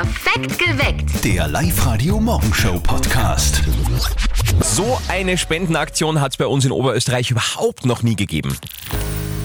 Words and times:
Perfekt 0.00 0.58
geweckt. 0.58 1.24
Der 1.26 1.46
Live-Radio-Morgenshow-Podcast. 1.46 3.60
So 4.62 4.98
eine 5.08 5.36
Spendenaktion 5.36 6.22
hat 6.22 6.32
es 6.32 6.38
bei 6.38 6.46
uns 6.46 6.64
in 6.64 6.72
Oberösterreich 6.72 7.30
überhaupt 7.30 7.84
noch 7.84 8.02
nie 8.02 8.16
gegeben. 8.16 8.56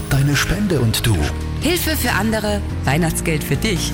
Deine 0.09 0.37
Spende 0.37 0.79
und 0.79 1.05
du. 1.05 1.17
Hilfe 1.59 1.97
für 1.97 2.13
andere, 2.13 2.61
Weihnachtsgeld 2.85 3.43
für 3.43 3.57
dich. 3.57 3.91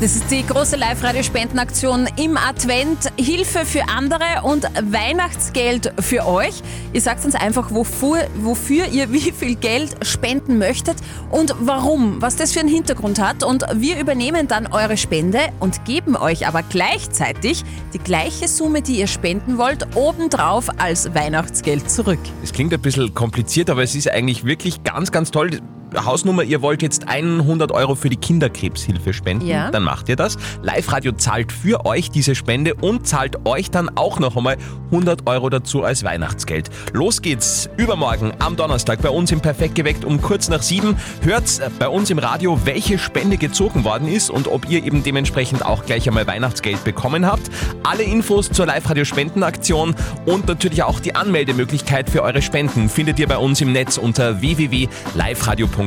Das 0.00 0.16
ist 0.16 0.28
die 0.32 0.44
große 0.44 0.74
Live-Radio-Spendenaktion 0.74 2.08
im 2.16 2.36
Advent. 2.36 3.12
Hilfe 3.16 3.64
für 3.64 3.88
andere 3.88 4.42
und 4.42 4.64
Weihnachtsgeld 4.92 5.92
für 6.00 6.26
euch. 6.26 6.62
Ihr 6.92 7.00
sagt 7.00 7.24
uns 7.24 7.36
einfach, 7.36 7.70
wofür, 7.70 8.26
wofür 8.34 8.86
ihr 8.88 9.12
wie 9.12 9.30
viel 9.30 9.54
Geld 9.54 10.04
spenden 10.04 10.58
möchtet 10.58 10.96
und 11.30 11.54
warum, 11.60 12.20
was 12.20 12.34
das 12.34 12.52
für 12.52 12.60
einen 12.60 12.68
Hintergrund 12.68 13.20
hat. 13.20 13.44
Und 13.44 13.64
wir 13.76 13.98
übernehmen 14.00 14.48
dann 14.48 14.66
eure 14.66 14.96
Spende 14.96 15.38
und 15.60 15.84
geben 15.84 16.16
euch 16.16 16.48
aber 16.48 16.64
gleichzeitig 16.64 17.62
die 17.94 18.00
gleiche 18.00 18.48
Summe, 18.48 18.82
die 18.82 18.98
ihr 18.98 19.06
spenden 19.06 19.58
wollt, 19.58 19.86
obendrauf 19.94 20.68
als 20.76 21.14
Weihnachtsgeld 21.14 21.88
zurück. 21.88 22.20
Es 22.42 22.52
klingt 22.52 22.74
ein 22.74 22.82
bisschen 22.82 23.14
kompliziert, 23.14 23.70
aber 23.70 23.84
es 23.84 23.94
ist 23.94 24.10
eigentlich 24.10 24.44
wirklich 24.44 24.82
ganz, 24.82 25.12
ganz 25.12 25.30
toll. 25.30 25.60
Hausnummer, 26.04 26.42
ihr 26.42 26.62
wollt 26.62 26.82
jetzt 26.82 27.08
100 27.08 27.72
Euro 27.72 27.94
für 27.94 28.08
die 28.08 28.16
Kinderkrebshilfe 28.16 29.12
spenden, 29.12 29.46
Ja. 29.46 29.70
dann 29.70 29.82
macht 29.82 30.08
ihr 30.08 30.16
das. 30.16 30.36
Live-Radio 30.62 31.12
zahlt 31.12 31.52
für 31.52 31.84
euch 31.86 32.10
diese 32.10 32.34
Spende 32.34 32.74
und 32.74 33.06
zahlt 33.06 33.46
euch 33.46 33.70
dann 33.70 33.90
auch 33.96 34.18
noch 34.18 34.36
einmal 34.36 34.56
100 34.90 35.26
Euro 35.26 35.50
dazu 35.50 35.84
als 35.84 36.04
Weihnachtsgeld. 36.04 36.70
Los 36.92 37.22
geht's 37.22 37.68
übermorgen 37.76 38.32
am 38.38 38.56
Donnerstag 38.56 39.02
bei 39.02 39.08
uns 39.10 39.32
im 39.32 39.40
Perfekt 39.40 39.74
geweckt 39.74 40.04
um 40.04 40.20
kurz 40.22 40.48
nach 40.48 40.62
sieben. 40.62 40.96
Hört 41.22 41.44
bei 41.78 41.88
uns 41.88 42.10
im 42.10 42.18
Radio, 42.18 42.60
welche 42.64 42.98
Spende 42.98 43.36
gezogen 43.36 43.84
worden 43.84 44.08
ist 44.08 44.30
und 44.30 44.48
ob 44.48 44.68
ihr 44.70 44.84
eben 44.84 45.02
dementsprechend 45.02 45.64
auch 45.64 45.84
gleich 45.84 46.06
einmal 46.08 46.26
Weihnachtsgeld 46.26 46.84
bekommen 46.84 47.26
habt. 47.26 47.50
Alle 47.82 48.02
Infos 48.02 48.50
zur 48.50 48.66
Live-Radio-Spendenaktion 48.66 49.94
und 50.26 50.46
natürlich 50.48 50.82
auch 50.82 51.00
die 51.00 51.14
Anmeldemöglichkeit 51.14 52.08
für 52.10 52.22
eure 52.22 52.42
Spenden 52.42 52.88
findet 52.88 53.18
ihr 53.18 53.26
bei 53.26 53.36
uns 53.38 53.60
im 53.60 53.72
Netz 53.72 53.98
unter 53.98 54.40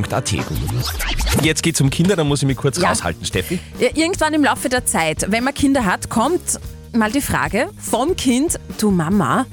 www.liveradio.at. 0.04 1.44
Jetzt 1.44 1.62
geht's 1.62 1.80
um 1.80 1.90
Kinder, 1.90 2.16
da 2.16 2.24
muss 2.24 2.42
ich 2.42 2.46
mich 2.48 2.56
kurz 2.56 2.78
Ja. 2.78 2.88
raushalten, 2.88 3.24
Steffi. 3.24 3.58
Ja, 3.78 3.88
Irgendwann 3.94 4.34
im 4.34 4.44
Laufe 4.44 4.68
der 4.68 4.84
Zeit, 4.86 5.26
wenn 5.30 5.44
man 5.44 5.54
Kinder 5.54 5.84
hat, 5.84 6.08
kommt 6.10 6.58
mal 6.92 7.10
die 7.12 7.20
Frage 7.20 7.68
vom 7.78 8.16
Kind, 8.16 8.58
du 8.78 8.90
Mama, 8.90 9.46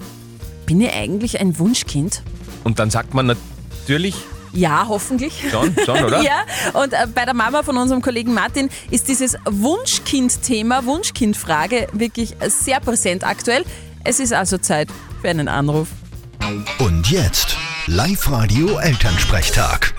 bin 0.66 0.82
ich 0.82 0.92
eigentlich 0.94 1.40
ein 1.40 1.58
Wunschkind? 1.60 2.22
Und 2.64 2.80
dann 2.80 2.90
sagt 2.90 3.14
man 3.14 3.28
natürlich 3.28 4.16
Ja, 4.54 4.86
hoffentlich. 4.88 5.34
schon, 5.52 5.76
schon 5.86 6.04
oder? 6.04 6.22
Ja, 6.24 6.44
und 6.74 6.94
äh, 6.94 7.08
bei 7.14 7.26
der 7.26 7.34
Mama 7.34 7.62
von 7.64 7.78
unserem 7.78 8.02
Kollegen 8.02 8.34
Martin 8.34 8.70
ist 8.90 9.08
dieses 9.10 9.36
Wunschkind-Thema, 9.46 10.86
Wunschkind-Frage 10.86 11.88
wirklich 11.94 12.36
sehr 12.48 12.80
präsent 12.80 13.24
aktuell. 13.24 13.64
Es 14.04 14.20
ist 14.20 14.34
also 14.34 14.58
Zeit 14.58 14.88
für 15.22 15.30
einen 15.30 15.48
Anruf. 15.48 15.90
Und 16.80 17.10
jetzt 17.10 17.58
Live-Radio 17.88 18.78
Elternsprechtag. 18.78 19.94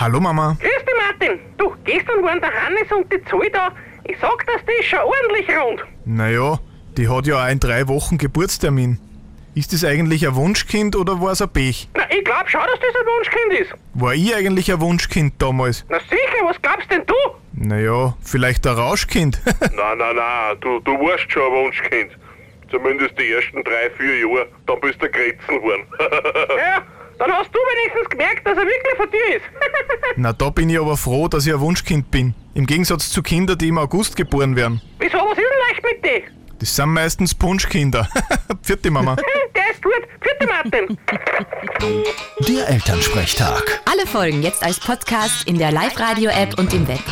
Hallo 0.00 0.18
Mama. 0.18 0.56
Grüß 0.58 0.70
dich, 0.70 0.94
Martin. 0.96 1.38
Du, 1.58 1.74
gestern 1.84 2.24
waren 2.24 2.40
der 2.40 2.50
Hannes 2.50 2.90
und 2.90 3.12
die 3.12 3.22
Zoe 3.26 3.50
da. 3.50 3.70
Ich 4.04 4.16
sag, 4.18 4.46
das 4.46 4.64
die 4.64 4.80
ist 4.80 4.88
schon 4.88 5.00
ordentlich 5.00 5.46
rund. 5.54 5.84
Naja, 6.06 6.58
die 6.96 7.06
hat 7.06 7.26
ja 7.26 7.44
auch 7.44 7.50
in 7.50 7.60
drei 7.60 7.86
Wochen 7.86 8.16
Geburtstermin. 8.16 8.98
Ist 9.54 9.74
das 9.74 9.84
eigentlich 9.84 10.26
ein 10.26 10.34
Wunschkind 10.36 10.96
oder 10.96 11.20
war 11.20 11.32
es 11.32 11.42
ein 11.42 11.50
Pech? 11.50 11.90
Na, 11.94 12.04
ich 12.08 12.24
glaub 12.24 12.48
schon, 12.48 12.62
dass 12.62 12.80
das 12.80 12.94
ein 12.98 13.06
Wunschkind 13.14 13.60
ist. 13.60 13.74
War 13.92 14.14
ich 14.14 14.34
eigentlich 14.34 14.72
ein 14.72 14.80
Wunschkind 14.80 15.34
damals? 15.36 15.84
Na 15.90 15.98
sicher, 16.00 16.46
was 16.46 16.62
glaubst 16.62 16.90
denn 16.90 17.02
du? 17.06 17.14
Naja, 17.52 18.16
vielleicht 18.22 18.66
ein 18.66 18.76
Rauschkind. 18.76 19.38
Nein, 19.44 19.98
nein, 19.98 20.16
nein, 20.16 20.56
du, 20.62 20.80
du 20.80 20.92
warst 20.92 21.30
schon 21.30 21.42
ein 21.42 21.52
Wunschkind. 21.52 22.12
Zumindest 22.70 23.18
die 23.18 23.32
ersten 23.32 23.62
drei, 23.64 23.90
vier 23.98 24.20
Jahre. 24.20 24.48
Dann 24.66 24.80
bist 24.80 25.02
du 25.02 25.10
Kretzen 25.10 25.56
geworden. 25.56 25.84
Ja, 26.56 26.82
dann 27.20 27.32
hast 27.32 27.50
du 27.54 27.58
wenigstens 27.58 28.08
gemerkt, 28.08 28.46
dass 28.46 28.56
er 28.56 28.64
wirklich 28.64 28.96
von 28.96 29.10
dir 29.10 29.36
ist. 29.36 29.44
Na, 30.16 30.32
da 30.32 30.48
bin 30.48 30.70
ich 30.70 30.80
aber 30.80 30.96
froh, 30.96 31.28
dass 31.28 31.46
ich 31.46 31.52
ein 31.52 31.60
Wunschkind 31.60 32.10
bin. 32.10 32.34
Im 32.54 32.66
Gegensatz 32.66 33.10
zu 33.10 33.22
Kindern, 33.22 33.58
die 33.58 33.68
im 33.68 33.78
August 33.78 34.16
geboren 34.16 34.56
werden. 34.56 34.80
Wieso, 34.98 35.18
was 35.18 35.36
ist 35.36 35.38
denn 35.38 35.68
leicht 35.68 35.84
mit 35.84 36.04
dir? 36.04 36.22
Das 36.58 36.74
sind 36.74 36.88
meistens 36.88 37.34
Punschkinder. 37.34 38.08
Vierte 38.62 38.90
Mama. 38.90 39.16
Der 39.54 39.70
ist 39.70 39.82
gut. 39.82 40.02
Vierte 40.20 40.46
Martin. 40.46 40.98
Der 42.48 42.68
Elternsprechtag. 42.68 43.80
Alle 43.90 44.06
Folgen 44.06 44.42
jetzt 44.42 44.62
als 44.62 44.80
Podcast 44.80 45.46
in 45.46 45.58
der 45.58 45.72
Live-Radio-App 45.72 46.58
und 46.58 46.72
im 46.72 46.88
Web. 46.88 47.02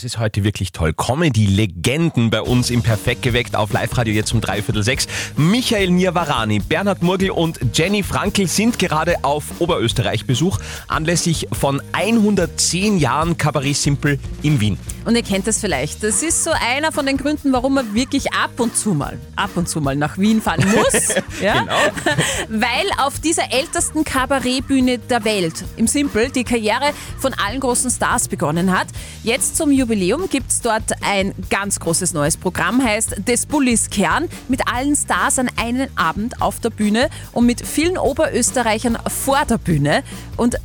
Das 0.00 0.06
ist 0.06 0.18
heute 0.18 0.44
wirklich 0.44 0.72
toll. 0.72 0.94
Comedy-Legenden 0.94 2.30
bei 2.30 2.40
uns 2.40 2.70
im 2.70 2.80
Perfekt 2.80 3.20
geweckt 3.20 3.54
auf 3.54 3.70
Live-Radio 3.70 4.14
jetzt 4.14 4.32
um 4.32 4.40
dreiviertel 4.40 4.82
sechs. 4.82 5.06
Michael 5.36 5.90
Nirvarani, 5.90 6.58
Bernhard 6.58 7.02
Murgel 7.02 7.32
und 7.32 7.60
Jenny 7.74 8.02
Frankel 8.02 8.46
sind 8.46 8.78
gerade 8.78 9.16
auf 9.20 9.44
Oberösterreich-Besuch 9.58 10.58
anlässlich 10.88 11.48
von 11.52 11.82
110 11.92 12.96
Jahren 12.96 13.36
Cabaret 13.36 13.76
Simple 13.76 14.18
in 14.40 14.58
Wien. 14.62 14.78
Und 15.04 15.16
ihr 15.16 15.22
kennt 15.22 15.46
das 15.46 15.58
vielleicht. 15.58 16.02
Das 16.02 16.22
ist 16.22 16.44
so 16.44 16.50
einer 16.50 16.92
von 16.92 17.06
den 17.06 17.16
Gründen, 17.16 17.52
warum 17.52 17.74
man 17.74 17.94
wirklich 17.94 18.32
ab 18.32 18.58
und 18.58 18.76
zu 18.76 18.90
mal, 18.90 19.18
ab 19.36 19.50
und 19.54 19.68
zu 19.68 19.80
mal 19.80 19.96
nach 19.96 20.18
Wien 20.18 20.42
fahren 20.42 20.64
muss. 20.74 21.14
ja? 21.40 21.60
Genau. 21.60 21.76
Weil 22.48 22.86
auf 22.98 23.18
dieser 23.20 23.52
ältesten 23.52 24.04
Kabarettbühne 24.04 24.98
der 24.98 25.24
Welt, 25.24 25.64
im 25.76 25.86
Simple, 25.86 26.30
die 26.30 26.44
Karriere 26.44 26.92
von 27.18 27.34
allen 27.34 27.60
großen 27.60 27.90
Stars 27.90 28.28
begonnen 28.28 28.76
hat. 28.76 28.88
Jetzt 29.22 29.56
zum 29.56 29.70
Jubiläum 29.70 30.28
gibt 30.28 30.50
es 30.50 30.60
dort 30.60 30.92
ein 31.02 31.34
ganz 31.48 31.80
großes 31.80 32.12
neues 32.12 32.36
Programm, 32.36 32.82
heißt 32.82 33.26
Des 33.26 33.46
Bullis 33.46 33.90
Kern, 33.90 34.28
mit 34.48 34.66
allen 34.68 34.96
Stars 34.96 35.38
an 35.38 35.50
einem 35.56 35.88
Abend 35.96 36.40
auf 36.42 36.60
der 36.60 36.70
Bühne 36.70 37.10
und 37.32 37.46
mit 37.46 37.66
vielen 37.66 37.98
Oberösterreichern 37.98 38.98
vor 39.08 39.44
der 39.48 39.58
Bühne. 39.58 40.02
Und 40.36 40.56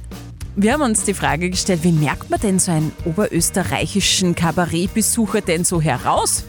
wir 0.55 0.73
haben 0.73 0.81
uns 0.81 1.03
die 1.03 1.13
Frage 1.13 1.49
gestellt, 1.49 1.83
wie 1.83 1.91
merkt 1.91 2.29
man 2.29 2.39
denn 2.39 2.59
so 2.59 2.71
einen 2.71 2.91
oberösterreichischen 3.05 4.35
Kabarettbesucher 4.35 5.41
denn 5.41 5.63
so 5.63 5.81
heraus? 5.81 6.45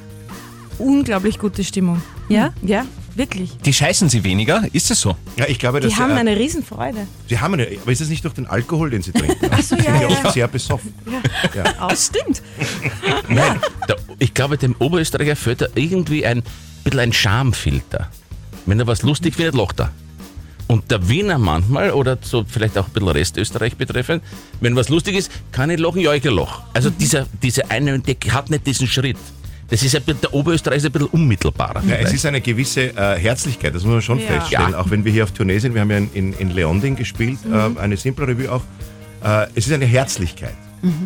unglaublich 0.79 1.39
gute 1.39 1.65
Stimmung. 1.65 2.03
Ja? 2.29 2.53
Ja, 2.63 2.85
wirklich. 3.15 3.57
Die 3.65 3.73
scheißen 3.73 4.09
sie 4.09 4.25
weniger? 4.25 4.65
Ist 4.73 4.91
es 4.91 5.01
so? 5.01 5.17
Ja, 5.37 5.47
ich 5.49 5.59
glaube, 5.59 5.81
dass 5.81 5.93
Die 5.93 5.99
haben 5.99 6.13
äh, 6.13 6.21
eine 6.21 6.37
Riesenfreude. 6.37 7.07
sie 7.29 7.39
haben 7.39 7.55
eine, 7.55 7.67
aber 7.83 7.93
ist 7.93 8.01
es 8.01 8.09
nicht 8.09 8.25
durch 8.25 8.35
den 8.35 8.47
Alkohol, 8.47 8.91
den 8.91 9.03
sie 9.03 9.13
trinken? 9.13 9.47
Ach 9.51 9.63
so, 9.63 9.77
ja, 9.77 10.03
ja, 10.03 10.03
ja. 10.03 10.09
oft 10.09 10.33
sehr 10.33 10.49
besoffen. 10.49 10.93
Das 11.79 12.07
stimmt. 12.07 12.43
Nein, 13.29 13.61
der, 13.89 13.97
ich 14.19 14.35
glaube, 14.35 14.59
dem 14.59 14.75
Oberösterreicher 14.79 15.37
fehlt 15.37 15.63
da 15.63 15.67
irgendwie 15.75 16.27
ein 16.27 16.43
bisschen 16.85 17.01
ein 17.01 17.13
Schamfilter. 17.13 18.11
Wenn 18.67 18.81
er 18.81 18.87
was 18.87 19.03
lustig 19.03 19.37
findet, 19.37 19.55
lacht 19.55 19.81
er. 19.81 19.93
Und 20.69 20.91
der 20.91 21.09
Wiener 21.09 21.39
manchmal, 21.39 21.93
oder 21.93 22.19
so 22.21 22.45
vielleicht 22.49 22.77
auch 22.77 22.87
ein 22.89 22.93
bisschen 22.93 23.09
Restösterreich 23.09 23.77
betreffend, 23.77 24.23
wenn 24.61 24.75
was 24.75 24.89
lustig 24.89 25.17
ist, 25.17 25.31
kann 25.53 25.71
ich 25.71 25.79
lachen, 25.79 26.01
ja, 26.01 26.13
ich 26.13 26.25
lach. 26.25 26.63
Also 26.75 26.91
dieser, 26.91 27.27
dieser 27.43 27.71
eine, 27.71 27.99
der 28.01 28.17
hat 28.33 28.51
nicht 28.51 28.67
diesen 28.67 28.87
Schritt. 28.89 29.17
Das 29.69 29.83
ist 29.83 29.95
ein 29.97 30.03
bisschen, 30.03 30.21
der 30.23 30.35
Oberösterreicher 30.35 30.77
ist 30.79 30.87
ein 30.87 30.93
bisschen 30.93 31.09
unmittelbarer. 31.09 31.83
Ja, 31.89 31.97
es 31.97 32.13
ist 32.13 32.25
eine 32.27 32.41
gewisse 32.41 32.97
äh, 32.97 33.19
Herzlichkeit, 33.19 33.75
das 33.75 33.83
muss 33.85 33.93
man 33.93 34.03
schon 34.03 34.21
Ja. 34.21 34.27
feststellen. 34.27 34.73
Ja. 34.73 34.79
Auch 34.79 34.91
wenn 34.91 35.05
wir 35.05 35.11
hier 35.13 35.25
auf 35.25 35.33
Tournee 35.33 35.59
sind, 35.59 35.75
wir 35.75 35.81
haben 35.81 35.91
ja 35.91 35.99
in, 35.99 36.11
in, 36.15 36.33
in 36.35 36.51
Leonding 36.51 36.95
gespielt, 36.97 37.39
äh, 37.53 37.79
eine 37.81 37.97
simple 37.97 38.27
Revue 38.29 38.51
auch. 38.51 38.63
Äh, 39.25 39.47
es 39.55 39.67
ist 39.67 39.73
eine 39.73 39.87
Herzlichkeit. 39.87 40.55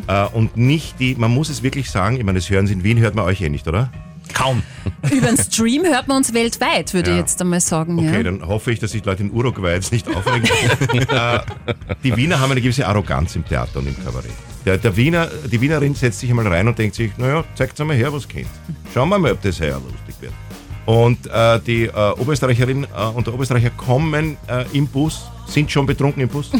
Äh, 0.08 0.24
und 0.32 0.58
nicht 0.58 1.00
die, 1.00 1.14
man 1.14 1.30
muss 1.30 1.48
es 1.48 1.62
wirklich 1.62 1.90
sagen, 1.90 2.16
ich 2.18 2.24
meine, 2.24 2.38
das 2.38 2.50
hören 2.50 2.66
Sie 2.66 2.74
in 2.74 2.84
Wien, 2.84 2.98
hört 2.98 3.14
man 3.14 3.24
euch 3.24 3.40
eh 3.40 3.48
nicht, 3.48 3.66
oder? 3.66 3.90
Kaum. 4.34 4.62
Über 5.12 5.28
den 5.28 5.36
Stream 5.38 5.84
hört 5.84 6.08
man 6.08 6.18
uns 6.18 6.32
weltweit, 6.34 6.92
würde 6.94 7.10
Ja. 7.10 7.16
ich 7.16 7.20
jetzt 7.22 7.40
einmal 7.40 7.60
sagen. 7.60 7.98
Okay, 7.98 8.12
ja. 8.16 8.22
dann 8.22 8.46
hoffe 8.46 8.72
ich, 8.72 8.78
dass 8.78 8.92
sich 8.92 9.04
Leute 9.04 9.22
in 9.22 9.30
Uruguay 9.32 9.74
jetzt 9.74 9.92
nicht 9.92 10.08
aufregen. 10.08 10.48
äh, 11.08 11.40
die 12.04 12.16
Wiener 12.16 12.40
haben 12.40 12.50
eine 12.52 12.60
gewisse 12.60 12.86
Arroganz 12.86 13.36
im 13.36 13.44
Theater 13.46 13.78
und 13.78 13.88
im 13.88 14.04
Kabarett. 14.04 14.30
Der, 14.66 14.76
der 14.78 14.96
Wiener, 14.96 15.28
die 15.50 15.60
Wienerin 15.60 15.94
setzt 15.94 16.20
sich 16.20 16.28
einmal 16.30 16.46
rein 16.46 16.68
und 16.68 16.78
denkt 16.78 16.94
sich, 16.94 17.16
naja, 17.16 17.44
zeigt 17.54 17.80
einmal 17.80 17.96
her, 17.96 18.12
was 18.12 18.28
kennt. 18.28 18.48
Schauen 18.92 19.08
wir 19.08 19.18
mal, 19.18 19.32
ob 19.32 19.40
das 19.42 19.58
her 19.60 19.80
lustig 19.82 20.14
wird. 20.20 20.32
Und 20.86 21.26
äh, 21.26 21.60
die 21.60 21.84
äh, 21.84 22.10
Oberösterreicherin 22.18 22.84
äh, 22.84 23.04
und 23.14 23.26
der 23.26 23.34
Oberösterreicher 23.34 23.70
kommen 23.70 24.36
äh, 24.48 24.64
im 24.72 24.86
Bus, 24.86 25.22
sind 25.46 25.70
schon 25.70 25.86
betrunken 25.86 26.22
im 26.22 26.28
Bus 26.28 26.50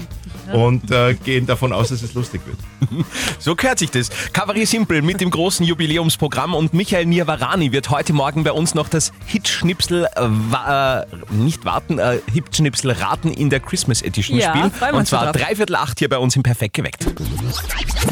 und 0.53 0.91
äh, 0.91 1.15
gehen 1.15 1.47
davon 1.47 1.73
aus, 1.73 1.89
dass 1.89 2.03
es 2.03 2.15
lustig 2.15 2.41
wird. 2.47 2.59
So 3.39 3.55
gehört 3.55 3.79
sich 3.79 3.91
das. 3.91 4.11
Cabaret 4.33 4.67
Simple 4.67 5.01
mit 5.03 5.21
dem 5.21 5.31
großen 5.31 5.65
Jubiläumsprogramm 5.65 6.55
und 6.55 6.75
Michael 6.75 7.07
Nirvarani 7.07 7.73
wird 7.73 7.89
heute 7.91 8.13
Morgen 8.13 8.45
bei 8.45 8.53
uns 8.53 8.75
noch 8.75 8.89
das 8.89 9.13
Hitschnipsel 9.27 10.05
äh, 10.05 10.09
wa- 10.21 11.03
äh, 11.03 11.07
nicht 11.33 11.65
warten, 11.65 11.99
äh, 11.99 12.19
Hitschnipsel 12.33 12.91
raten 12.93 13.33
in 13.33 13.49
der 13.51 13.61
Christmas 13.61 14.03
Edition 14.03 14.39
Ja, 14.39 14.51
spielen. 14.51 14.95
Und 14.95 15.07
zwar 15.07 15.33
dreiviertel 15.33 15.77
acht 15.77 15.99
hier 16.01 16.09
bei 16.09 16.19
uns 16.19 16.37
im 16.37 16.43
Perfekt 16.43 16.75
geweckt. 16.75 17.07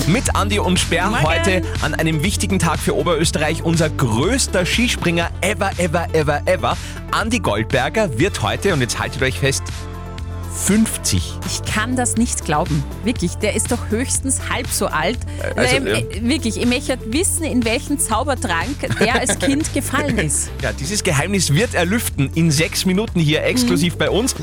Mit 0.06 0.34
Andi 0.34 0.58
und 0.58 0.78
Sperr 0.78 1.22
heute 1.22 1.62
an 1.82 1.94
einem 1.94 2.22
wichtigen 2.22 2.58
Tag 2.58 2.78
für 2.78 2.94
Oberösterreich 2.96 3.62
unser 3.62 3.90
größter 3.90 4.64
Skispringer 4.64 5.30
ever, 5.40 5.70
ever, 5.78 6.06
ever, 6.14 6.40
ever. 6.46 6.76
Andi 7.10 7.38
Goldberger 7.40 8.18
wird 8.18 8.42
heute, 8.42 8.72
und 8.74 8.80
jetzt 8.80 8.98
haltet 8.98 9.22
euch 9.22 9.38
fest, 9.38 9.62
50. 10.64 11.22
Ich 11.46 11.62
kann 11.72 11.96
das 11.96 12.16
nicht 12.16 12.44
glauben. 12.44 12.82
Wirklich, 13.04 13.36
der 13.36 13.54
ist 13.54 13.70
doch 13.70 13.90
höchstens 13.90 14.50
halb 14.50 14.66
so 14.66 14.86
alt. 14.86 15.18
also, 15.56 15.76
ähm, 15.76 15.86
ja. 15.86 15.92
äh, 15.94 16.22
wirklich, 16.22 16.58
ich 16.58 16.66
möchte 16.66 16.98
wissen, 17.06 17.44
in 17.44 17.64
welchen 17.64 17.98
Zaubertrank 17.98 18.76
der 19.00 19.14
als 19.20 19.38
Kind 19.38 19.72
gefallen 19.74 20.18
ist. 20.18 20.50
Ja, 20.62 20.72
dieses 20.72 21.04
Geheimnis 21.04 21.54
wird 21.54 21.74
erlüften 21.74 22.30
in 22.34 22.50
sechs 22.50 22.84
Minuten 22.84 23.20
hier 23.20 23.44
exklusiv 23.44 23.96
bei 23.96 24.10
uns. 24.10 24.34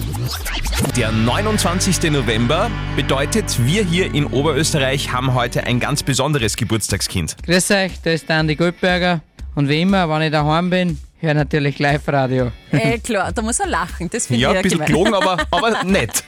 Der 0.95 1.11
29. 1.11 2.11
November 2.11 2.71
bedeutet, 2.95 3.57
wir 3.65 3.83
hier 3.83 4.13
in 4.13 4.25
Oberösterreich 4.25 5.11
haben 5.11 5.33
heute 5.33 5.65
ein 5.65 5.79
ganz 5.79 6.01
besonderes 6.01 6.55
Geburtstagskind. 6.55 7.35
Grüß 7.43 7.71
euch, 7.71 7.91
da 8.03 8.11
ist 8.11 8.29
der 8.29 8.37
Andi 8.37 8.55
Goldberger. 8.55 9.21
Und 9.53 9.69
wie 9.69 9.81
immer, 9.81 10.09
wenn 10.09 10.21
ich 10.21 10.31
daheim 10.31 10.69
bin, 10.69 10.97
höre 11.25 11.33
natürlich 11.33 11.79
Live-Radio. 11.79 12.51
Äh, 12.71 12.99
klar, 13.03 13.31
da 13.33 13.41
muss 13.41 13.59
er 13.59 13.67
lachen. 13.67 14.09
Das 14.09 14.27
finde 14.27 14.41
Ja, 14.43 14.51
ich 14.51 14.57
ein 14.57 14.63
bisschen 14.63 14.77
gemein. 14.85 14.93
gelogen, 14.93 15.13
aber, 15.13 15.37
aber 15.51 15.83
nett. 15.83 16.23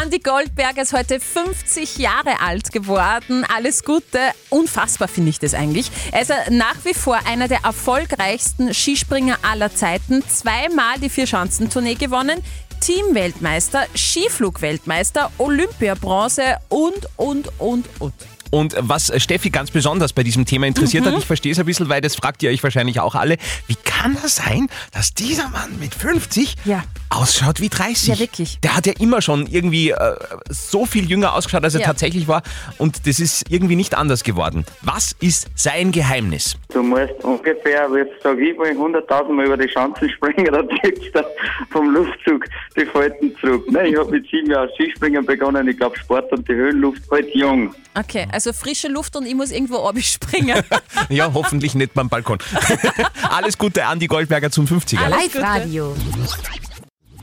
Andi 0.00 0.18
Goldberger 0.18 0.82
ist 0.82 0.92
heute 0.92 1.20
50 1.20 1.98
Jahre 1.98 2.40
alt 2.40 2.72
geworden. 2.72 3.44
Alles 3.54 3.84
Gute. 3.84 4.18
Unfassbar 4.50 5.08
finde 5.08 5.30
ich 5.30 5.38
das 5.38 5.54
eigentlich. 5.54 5.90
Er 6.10 6.22
ist 6.22 6.32
nach 6.50 6.76
wie 6.84 6.94
vor 6.94 7.18
einer 7.26 7.46
der 7.48 7.60
erfolgreichsten 7.64 8.74
Skispringer 8.74 9.38
aller 9.42 9.74
Zeiten. 9.74 10.22
Zweimal 10.28 10.98
die 11.00 11.10
Vierschanzentournee 11.10 11.94
gewonnen. 11.94 12.42
Teamweltmeister, 12.80 13.86
Skiflugweltmeister, 13.96 15.30
Olympiabronze 15.38 16.56
und, 16.68 17.06
und, 17.16 17.48
und, 17.60 17.86
und. 18.00 18.12
Und 18.52 18.76
was 18.78 19.10
Steffi 19.16 19.48
ganz 19.48 19.70
besonders 19.70 20.12
bei 20.12 20.22
diesem 20.22 20.44
Thema 20.44 20.66
interessiert 20.66 21.04
Mhm. 21.06 21.08
hat, 21.12 21.18
ich 21.18 21.24
verstehe 21.24 21.52
es 21.52 21.58
ein 21.58 21.64
bisschen, 21.64 21.88
weil 21.88 22.02
das 22.02 22.14
fragt 22.14 22.42
ihr 22.42 22.50
euch 22.50 22.62
wahrscheinlich 22.62 23.00
auch 23.00 23.14
alle, 23.14 23.38
wie 23.66 23.76
kann 23.76 24.14
das 24.22 24.36
sein, 24.36 24.68
dass 24.92 25.14
dieser 25.14 25.48
Mann 25.48 25.78
mit 25.80 25.94
50 25.94 26.56
Ja. 26.66 26.84
Ausschaut 27.16 27.60
wie 27.60 27.68
30? 27.68 28.08
Ja, 28.08 28.18
wirklich. 28.18 28.58
Der 28.62 28.76
hat 28.76 28.86
ja 28.86 28.92
immer 28.98 29.20
schon 29.22 29.46
irgendwie 29.46 29.90
äh, 29.90 30.14
so 30.50 30.86
viel 30.86 31.08
jünger 31.08 31.34
ausgeschaut, 31.34 31.62
als 31.64 31.74
er 31.74 31.80
Ja. 31.80 31.86
tatsächlich 31.86 32.28
war 32.28 32.42
und 32.78 33.06
das 33.06 33.20
ist 33.20 33.44
irgendwie 33.50 33.76
nicht 33.76 33.94
anders 33.94 34.24
geworden. 34.24 34.64
Was 34.82 35.12
ist 35.20 35.48
sein 35.54 35.92
Geheimnis? 35.92 36.56
Du 36.72 36.82
musst 36.82 37.12
ungefähr, 37.22 37.88
jetzt 37.96 38.22
sag 38.22 38.38
ich 38.38 38.56
mal, 38.56 38.68
100.000 38.70 39.32
Mal 39.32 39.46
über 39.46 39.56
die 39.56 39.66
Chancen 39.68 40.08
springen, 40.10 40.46
dann 40.52 40.68
kriegst 40.80 41.14
du 41.14 41.22
vom 41.70 41.92
Luftzug 41.94 42.44
die 42.76 42.86
Falten 42.86 43.34
zurück. 43.40 43.64
Nein, 43.70 43.86
ich 43.92 43.98
habe 43.98 44.10
mit 44.10 44.28
sieben 44.30 44.50
Jahren 44.50 44.68
Skispringen 44.76 45.24
begonnen, 45.24 45.66
ich 45.68 45.76
glaube 45.76 45.98
Sport 45.98 46.32
und 46.32 46.48
die 46.48 46.54
Höhenluft 46.54 47.02
halt 47.10 47.34
jung. 47.34 47.74
Okay, 47.94 48.26
also 48.32 48.52
frische 48.52 48.88
Luft 48.88 49.14
und 49.16 49.26
ich 49.26 49.34
muss 49.34 49.50
irgendwo 49.50 49.90
springen. 50.00 50.62
Ja, 51.08 51.30
hoffentlich 51.34 51.74
nicht 51.74 51.94
beim 51.94 52.08
Balkon. 52.08 52.38
Alles 53.30 53.58
Gute, 53.58 53.84
Andi 53.84 54.06
Goldberger 54.06 54.50
zum 54.50 54.66
50er. 54.66 55.08
Live-Radio. 55.08 55.94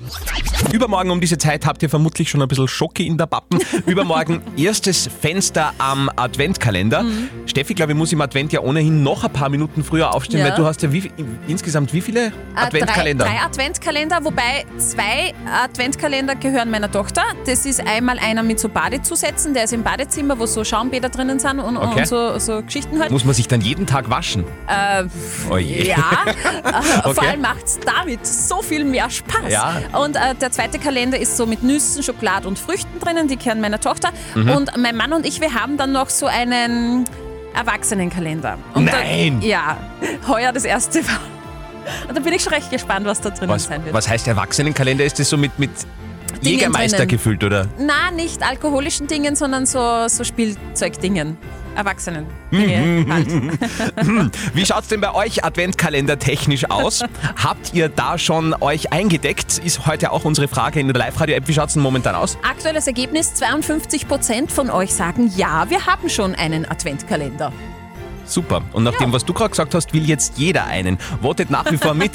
Bye. 0.09 0.48
Übermorgen 0.71 1.09
um 1.11 1.19
diese 1.19 1.37
Zeit 1.37 1.65
habt 1.65 1.81
ihr 1.81 1.89
vermutlich 1.89 2.29
schon 2.29 2.41
ein 2.41 2.47
bisschen 2.47 2.67
Schocke 2.67 3.03
in 3.03 3.17
der 3.17 3.25
Pappen. 3.25 3.59
Übermorgen 3.85 4.41
erstes 4.57 5.09
Fenster 5.21 5.73
am 5.79 6.09
Adventkalender. 6.15 7.03
Steffi, 7.45 7.73
glaube 7.73 7.93
ich, 7.93 7.97
muss 7.97 8.11
im 8.13 8.21
Advent 8.21 8.53
ja 8.53 8.61
ohnehin 8.61 9.01
noch 9.01 9.23
ein 9.23 9.33
paar 9.33 9.49
Minuten 9.49 9.83
früher 9.83 10.13
aufstehen, 10.13 10.39
Ja. 10.41 10.49
weil 10.49 10.55
du 10.55 10.65
hast 10.65 10.81
ja 10.83 10.91
wie, 10.93 11.11
insgesamt 11.47 11.93
wie 11.93 12.01
viele 12.01 12.27
Äh, 12.27 12.31
Adventkalender? 12.55 13.25
Drei, 13.25 13.31
drei 13.37 13.41
Adventkalender, 13.45 14.23
wobei 14.23 14.65
zwei 14.77 15.33
Adventkalender 15.63 16.35
gehören 16.35 16.69
meiner 16.69 16.91
Tochter. 16.91 17.23
Das 17.45 17.65
ist 17.65 17.81
einmal 17.85 18.19
einer 18.19 18.43
mit 18.43 18.59
so 18.59 18.69
Badezusätzen, 18.69 19.53
der 19.53 19.63
ist 19.63 19.73
im 19.73 19.83
Badezimmer, 19.83 20.37
wo 20.37 20.45
so 20.45 20.63
Schaumbäder 20.63 21.09
drinnen 21.09 21.39
sind 21.39 21.59
und, 21.59 21.77
Okay. 21.77 21.99
und 22.01 22.07
so, 22.07 22.37
so 22.37 22.61
Geschichten 22.61 22.99
halt. 22.99 23.09
Muss 23.11 23.25
man 23.25 23.33
sich 23.33 23.47
dann 23.47 23.61
jeden 23.61 23.87
Tag 23.87 24.09
waschen? 24.09 24.43
Äh, 24.67 25.05
Oh 25.49 25.57
je. 25.57 25.87
ja, 25.89 25.95
äh, 26.25 27.01
vor 27.01 27.11
Okay. 27.11 27.27
allem 27.27 27.41
macht 27.41 27.65
es 27.65 27.79
damit 27.79 28.25
so 28.25 28.61
viel 28.61 28.83
mehr 28.85 29.09
Spaß. 29.09 29.51
Ja. 29.51 29.77
Und 29.99 30.15
äh, 30.15 30.35
der 30.39 30.51
zweite 30.59 30.77
Kalender 30.77 31.17
ist 31.17 31.37
so 31.37 31.45
mit 31.45 31.63
Nüssen, 31.63 32.03
Schokolade 32.03 32.45
und 32.45 32.59
Früchten 32.59 32.99
drinnen, 32.99 33.29
die 33.29 33.37
kennen 33.37 33.61
meiner 33.61 33.79
Tochter. 33.79 34.11
Mhm. 34.35 34.49
Und 34.49 34.77
mein 34.77 34.97
Mann 34.97 35.13
und 35.13 35.25
ich, 35.25 35.39
wir 35.39 35.53
haben 35.53 35.77
dann 35.77 35.93
noch 35.93 36.09
so 36.09 36.25
einen 36.25 37.05
Erwachsenenkalender. 37.55 38.57
Und 38.73 38.85
Nein. 38.85 39.39
Da, 39.39 39.47
ja, 39.47 39.77
heuer 40.27 40.51
das 40.51 40.65
erste 40.65 41.01
Mal. 41.01 41.17
Und 42.09 42.17
da 42.17 42.21
bin 42.21 42.33
ich 42.33 42.43
schon 42.43 42.53
recht 42.53 42.69
gespannt, 42.69 43.05
was 43.05 43.21
da 43.21 43.29
drinnen 43.29 43.49
Was, 43.49 43.65
sein 43.65 43.85
wird. 43.85 43.93
was 43.93 44.09
heißt 44.09 44.27
Erwachsenenkalender? 44.27 45.05
Ist 45.05 45.17
das 45.17 45.29
so 45.29 45.37
mit, 45.37 45.57
mit 45.57 45.71
Dingen 46.43 46.55
Jägermeister 46.55 46.97
drinnen. 46.97 47.09
gefüllt, 47.09 47.43
oder? 47.45 47.67
Na, 47.79 48.11
nicht 48.11 48.43
alkoholischen 48.43 49.07
Dingen, 49.07 49.37
sondern 49.37 49.65
so, 49.65 50.09
so 50.09 50.25
Spielzeugdingen. 50.25 51.37
Erwachsenen. 51.75 52.25
Mhm. 52.51 53.11
Halt. 53.11 53.27
Wie 54.53 54.65
schaut's 54.65 54.87
denn 54.87 55.01
bei 55.01 55.13
euch 55.13 55.43
Adventkalender 55.43 56.19
technisch 56.19 56.69
aus? 56.69 57.03
Habt 57.43 57.73
ihr 57.73 57.89
da 57.89 58.17
schon 58.17 58.53
euch 58.61 58.91
eingedeckt? 58.91 59.59
Ist 59.59 59.85
heute 59.85 60.11
auch 60.11 60.25
unsere 60.25 60.47
Frage 60.47 60.79
in 60.79 60.87
der 60.87 60.95
Live-Radio-App. 60.97 61.47
Wie 61.47 61.53
schaut's 61.53 61.73
denn 61.73 61.83
momentan 61.83 62.15
aus? 62.15 62.37
Aktuelles 62.43 62.87
Ergebnis: 62.87 63.33
52% 63.41 64.49
von 64.49 64.69
euch 64.69 64.93
sagen 64.93 65.31
ja, 65.35 65.69
wir 65.69 65.85
haben 65.85 66.09
schon 66.09 66.35
einen 66.35 66.69
Adventkalender. 66.69 67.51
Super. 68.25 68.61
Und 68.73 68.83
nach 68.83 68.95
dem, 68.97 69.11
was 69.11 69.25
du 69.25 69.33
gerade 69.33 69.49
gesagt 69.49 69.73
hast, 69.73 69.91
will 69.93 70.07
jetzt 70.07 70.37
jeder 70.37 70.65
einen. 70.65 70.99
Votet 71.21 71.49
nach 71.49 71.71
wie 71.71 71.77
vor 71.77 71.95
mit 71.95 72.11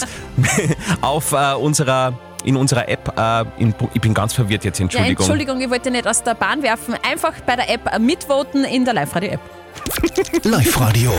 auf 1.01 1.33
äh, 1.33 1.55
unserer 1.55 2.17
in 2.45 2.57
unserer 2.57 2.89
App. 2.89 3.13
Äh, 3.19 3.45
in, 3.63 3.75
ich 3.95 4.01
bin 4.01 4.15
ganz 4.15 4.33
verwirrt 4.33 4.65
jetzt, 4.65 4.79
Ja, 4.79 4.85
Entschuldigung. 4.85 5.25
Entschuldigung, 5.25 5.61
ich 5.61 5.71
wollte 5.71 5.91
nicht 5.91 6.07
aus 6.07 6.23
der 6.23 6.35
Bahn 6.35 6.63
werfen. 6.63 6.95
Einfach 7.09 7.33
bei 7.47 7.57
der 7.57 7.71
App 7.71 7.99
mitvoten 7.99 8.65
in 8.65 8.85
der 8.85 8.95
Live-Radio-App. 8.95 9.41
Live-Radio. 10.45 11.13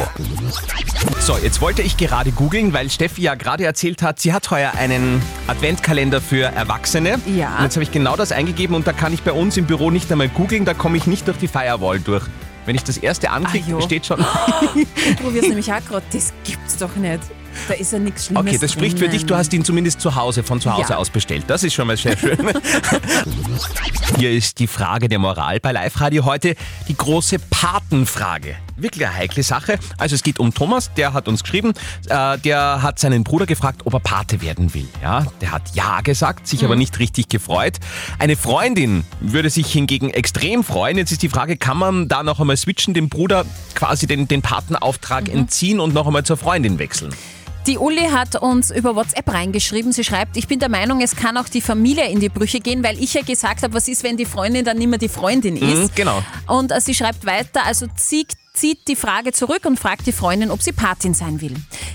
So, 1.20 1.38
jetzt 1.38 1.60
wollte 1.62 1.82
ich 1.82 1.98
gerade 1.98 2.32
googeln, 2.32 2.72
weil 2.74 2.90
Steffi 2.90 3.22
ja 3.22 3.36
gerade 3.36 3.66
erzählt 3.66 4.02
hat, 4.02 4.20
sie 4.20 4.34
hat 4.34 4.50
heuer 4.52 4.72
einen 4.78 5.22
Adventkalender 5.48 6.22
für 6.22 6.46
Erwachsene. 6.46 7.20
Ja. 7.36 7.58
Und 7.58 7.64
jetzt 7.64 7.76
habe 7.76 7.84
ich 7.84 7.92
genau 7.92 8.16
das 8.16 8.32
eingegeben 8.32 8.76
und 8.76 8.88
da 8.88 8.94
kann 8.94 9.14
ich 9.14 9.24
bei 9.24 9.32
uns 9.34 9.58
im 9.58 9.66
Büro 9.66 9.92
nicht 9.92 10.12
einmal 10.12 10.30
googeln, 10.30 10.66
da 10.66 10.74
komme 10.74 10.98
ich 10.98 11.06
nicht 11.08 11.28
durch 11.28 11.38
die 11.38 11.48
Firewall 11.48 12.00
durch. 12.00 12.24
Wenn 12.66 12.76
ich 12.76 12.84
das 12.84 12.98
erste 12.98 13.30
anklicke, 13.30 13.76
Ah, 13.76 13.82
steht 13.82 14.06
schon. 14.06 14.20
Ich 14.76 15.18
probiere 15.18 15.44
es 15.44 15.50
nämlich 15.50 15.72
auch 15.72 15.84
gerade. 15.88 16.06
Das 16.12 16.34
gibt's 16.44 16.78
doch 16.78 16.96
nicht. 16.96 17.20
Da 17.68 17.74
ist 17.74 17.94
ja 17.94 18.00
nichts 18.00 18.26
Schlimmes 18.28 18.48
Okay, 18.48 18.58
das 18.60 18.72
spricht 18.72 19.00
für 19.00 19.10
dich, 19.10 19.26
du 19.26 19.36
hast 19.36 19.54
ihn 19.54 19.64
zumindest 19.64 20.00
zu 20.02 20.16
Hause, 20.16 20.44
von 20.44 20.62
zu 20.62 20.72
Hause 20.74 20.92
Ja. 20.92 20.98
aus 20.98 21.10
bestellt. 21.10 21.46
Das 21.48 21.64
ist 21.64 21.74
schon 21.74 21.88
mal 21.88 21.98
sehr 21.98 22.18
schön. 22.18 22.38
Hier 24.18 24.32
ist 24.32 24.60
die 24.60 24.68
Frage 24.68 25.10
der 25.10 25.20
Moral 25.20 25.60
bei 25.60 25.72
Live 25.72 26.00
Radio 26.00 26.26
heute, 26.26 26.56
die 26.88 26.96
große 26.96 27.38
Patenfrage. 27.40 28.56
Wirklich 28.78 29.06
eine 29.06 29.16
heikle 29.16 29.42
Sache. 29.44 29.80
Also 29.98 30.16
es 30.16 30.24
geht 30.24 30.40
um 30.40 30.54
Thomas, 30.54 30.92
der 30.96 31.14
hat 31.14 31.28
uns 31.28 31.44
geschrieben, 31.44 31.74
äh, 32.10 32.38
der 32.40 32.82
hat 32.82 33.00
seinen 33.00 33.24
Bruder 33.24 33.46
gefragt, 33.46 33.82
ob 33.86 33.94
er 33.94 34.00
Pate 34.00 34.42
werden 34.42 34.74
will. 34.74 34.88
Ja, 35.02 35.26
der 35.42 35.52
hat 35.52 35.64
ja 35.74 36.02
gesagt, 36.02 36.48
sich 36.48 36.64
aber 36.66 36.76
nicht 36.76 37.00
richtig 37.00 37.30
gefreut. 37.30 37.78
Eine 38.20 38.36
Freundin 38.36 39.06
würde 39.22 39.50
sich 39.50 39.72
hingegen 39.72 40.10
extrem 40.10 40.64
freuen. 40.64 40.98
Jetzt 40.98 41.12
ist 41.12 41.22
die 41.24 41.30
Frage, 41.30 41.58
kann 41.58 41.78
man 41.78 42.08
da 42.08 42.24
noch 42.24 42.40
einmal 42.40 42.58
switchen, 42.58 42.94
dem 42.94 43.10
Bruder 43.10 43.46
quasi 43.76 44.08
den, 44.08 44.28
den 44.28 44.42
Patenauftrag 44.42 45.30
entziehen 45.30 45.80
und 45.80 45.94
noch 45.94 46.06
einmal 46.08 46.24
zur 46.24 46.38
Freundin 46.38 46.78
wechseln? 46.80 47.14
Die 47.68 47.80
Uli 47.80 48.10
hat 48.12 48.36
uns 48.36 48.70
über 48.70 48.96
WhatsApp 48.96 49.34
reingeschrieben. 49.34 49.92
Sie 49.92 50.04
schreibt, 50.04 50.38
ich 50.38 50.48
bin 50.48 50.60
der 50.60 50.70
Meinung, 50.70 51.02
es 51.02 51.16
kann 51.16 51.36
auch 51.36 51.50
die 51.50 51.62
Familie 51.62 52.08
in 52.10 52.20
die 52.20 52.30
Brüche 52.30 52.60
gehen, 52.60 52.84
weil 52.84 53.02
ich 53.02 53.16
ja 53.16 53.24
gesagt 53.24 53.64
habe, 53.64 53.74
was 53.74 53.88
ist, 53.88 54.04
wenn 54.04 54.18
die 54.18 54.26
Freundin 54.26 54.64
dann 54.64 54.78
nicht 54.78 54.88
mehr 54.88 55.00
die 55.00 55.10
Freundin 55.10 55.58
ist. 55.58 55.64
Mhm, 55.64 55.90
genau. 55.96 56.22
Und 56.48 56.72
äh, 56.72 56.80
sie 56.80 56.94
schreibt 56.94 57.26
weiter, 57.26 57.66
also 57.66 57.88
zieht, 57.96 58.34
zieht 58.56 58.88
die 58.88 58.96
Frage 58.96 59.32
zurück 59.32 59.66
und 59.66 59.80
fragt 59.80 60.08
die 60.08 60.12
Freundin, 60.12 60.52
ob 60.52 60.62
sie 60.62 60.72
Patin 60.72 61.14
sein 61.14 61.42
will. 61.42 61.54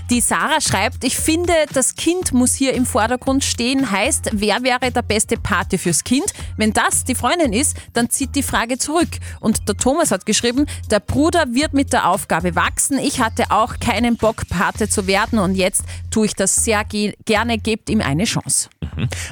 Die 0.09 0.21
Sarah 0.21 0.61
schreibt, 0.61 1.03
ich 1.03 1.17
finde, 1.17 1.53
das 1.73 1.95
Kind 1.95 2.33
muss 2.33 2.53
hier 2.53 2.73
im 2.73 2.85
Vordergrund 2.85 3.43
stehen, 3.43 3.91
heißt, 3.91 4.29
wer 4.33 4.63
wäre 4.63 4.91
der 4.91 5.01
beste 5.01 5.37
Pate 5.37 5.77
fürs 5.77 6.03
Kind? 6.03 6.25
Wenn 6.57 6.73
das 6.73 7.03
die 7.03 7.15
Freundin 7.15 7.53
ist, 7.53 7.75
dann 7.93 8.09
zieht 8.09 8.35
die 8.35 8.43
Frage 8.43 8.77
zurück. 8.77 9.09
Und 9.39 9.67
der 9.67 9.75
Thomas 9.75 10.11
hat 10.11 10.25
geschrieben, 10.25 10.65
der 10.89 10.99
Bruder 10.99 11.45
wird 11.51 11.73
mit 11.73 11.93
der 11.93 12.07
Aufgabe 12.07 12.55
wachsen. 12.55 12.99
Ich 12.99 13.19
hatte 13.19 13.51
auch 13.51 13.79
keinen 13.79 14.17
Bock, 14.17 14.47
Pate 14.49 14.89
zu 14.89 15.07
werden 15.07 15.39
und 15.39 15.55
jetzt 15.55 15.83
tue 16.09 16.25
ich 16.25 16.35
das 16.35 16.55
sehr 16.55 16.83
ge 16.85 17.13
gerne, 17.25 17.57
gebt 17.57 17.89
ihm 17.89 18.01
eine 18.01 18.25
Chance. 18.25 18.69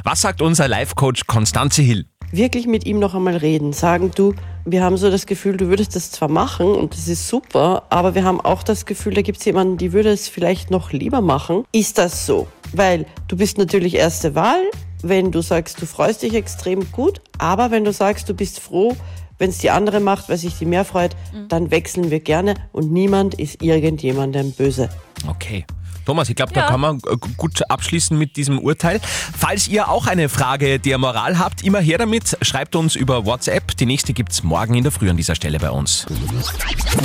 Was 0.04 0.22
sagt 0.22 0.42
unser 0.42 0.68
Life-Coach 0.68 1.28
Konstanze 1.28 1.82
Hill? 1.82 2.06
wirklich 2.32 2.68
mit 2.68 2.86
ihm 2.86 3.00
noch 3.00 3.16
einmal 3.16 3.38
reden. 3.38 3.74
Sagen, 3.74 4.12
du, 4.16 4.34
wir 4.66 4.84
haben 4.84 4.98
so 4.98 5.10
das 5.10 5.25
Gefühl, 5.25 5.58
du 5.58 5.68
würdest 5.68 5.96
das 5.96 6.12
zwar 6.12 6.30
machen 6.30 6.68
und 6.68 6.94
das 6.94 7.08
ist 7.08 7.28
super, 7.28 7.84
aber 7.89 8.16
wir 8.16 8.24
haben 8.24 8.42
auch 8.42 8.63
das 8.63 8.86
Gefühl, 8.86 9.13
da 9.13 9.22
gibt 9.22 9.39
es 9.39 9.46
jemanden, 9.46 9.78
die 9.78 9.94
würde 9.94 10.10
es 10.10 10.28
vielleicht 10.28 10.72
noch 10.72 10.92
lieber 10.92 11.22
machen. 11.22 11.63
Ist 11.72 11.98
das 11.98 12.25
so? 12.25 12.48
Weil 12.74 13.06
du 13.28 13.38
bist 13.38 13.58
natürlich 13.58 13.96
erste 13.96 14.36
Wahl, 14.36 14.62
wenn 15.01 15.32
du 15.32 15.42
sagst, 15.42 15.82
du 15.82 15.86
freust 15.86 16.24
dich 16.24 16.34
extrem 16.34 16.92
gut, 16.92 17.22
aber 17.38 17.72
wenn 17.72 17.84
du 17.84 17.94
sagst, 17.94 18.28
du 18.30 18.34
bist 18.34 18.60
froh, 18.60 18.96
wenn 19.38 19.50
es 19.50 19.60
die 19.60 19.70
andere 19.70 20.01
macht, 20.01 20.30
weil 20.30 20.38
sich 20.38 20.58
die 20.58 20.66
mehr 20.66 20.84
freut, 20.84 21.16
dann 21.48 21.72
wechseln 21.72 22.12
wir 22.12 22.20
gerne 22.20 22.56
und 22.74 22.92
niemand 22.92 23.36
ist 23.36 23.63
irgendjemandem 23.63 24.51
böse. 24.51 24.89
Okay. 25.28 25.66
Thomas, 26.10 26.28
ich 26.28 26.36
glaube, 26.36 26.54
da 26.54 26.62
Ja. 26.62 26.68
kann 26.70 26.80
man 26.80 26.98
äh, 27.08 27.18
gut 27.38 27.62
abschließen 27.70 28.18
mit 28.18 28.36
diesem 28.36 28.58
Urteil. 28.58 29.00
Falls 29.38 29.68
ihr 29.68 29.89
auch 29.89 30.08
eine 30.08 30.28
Frage 30.28 30.80
der 30.80 30.98
Moral 30.98 31.38
habt, 31.38 31.63
immer 31.63 31.80
her 31.82 32.00
damit. 32.00 32.36
Schreibt 32.42 32.75
uns 32.75 32.96
über 32.96 33.28
WhatsApp. 33.28 33.78
Die 33.78 33.86
nächste 33.86 34.13
gibt's 34.13 34.42
morgen 34.42 34.74
in 34.74 34.82
der 34.82 34.92
Früh 34.92 35.08
an 35.12 35.18
dieser 35.18 35.36
Stelle 35.36 35.60
bei 35.60 35.70
uns. 35.70 36.08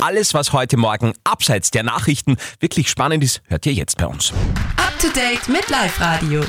Alles, 0.01 0.33
was 0.33 0.53
heute 0.53 0.77
Morgen 0.77 1.13
abseits 1.23 1.69
der 1.69 1.83
Nachrichten 1.83 2.37
wirklich 2.59 2.89
spannend 2.89 3.23
ist, 3.23 3.41
hört 3.47 3.67
ihr 3.67 3.73
jetzt 3.73 3.97
bei 3.99 4.07
uns. 4.07 4.33
Up 4.77 4.97
to 4.99 5.07
date 5.09 5.47
mit 5.49 5.69
Live-Radio. 5.69 6.41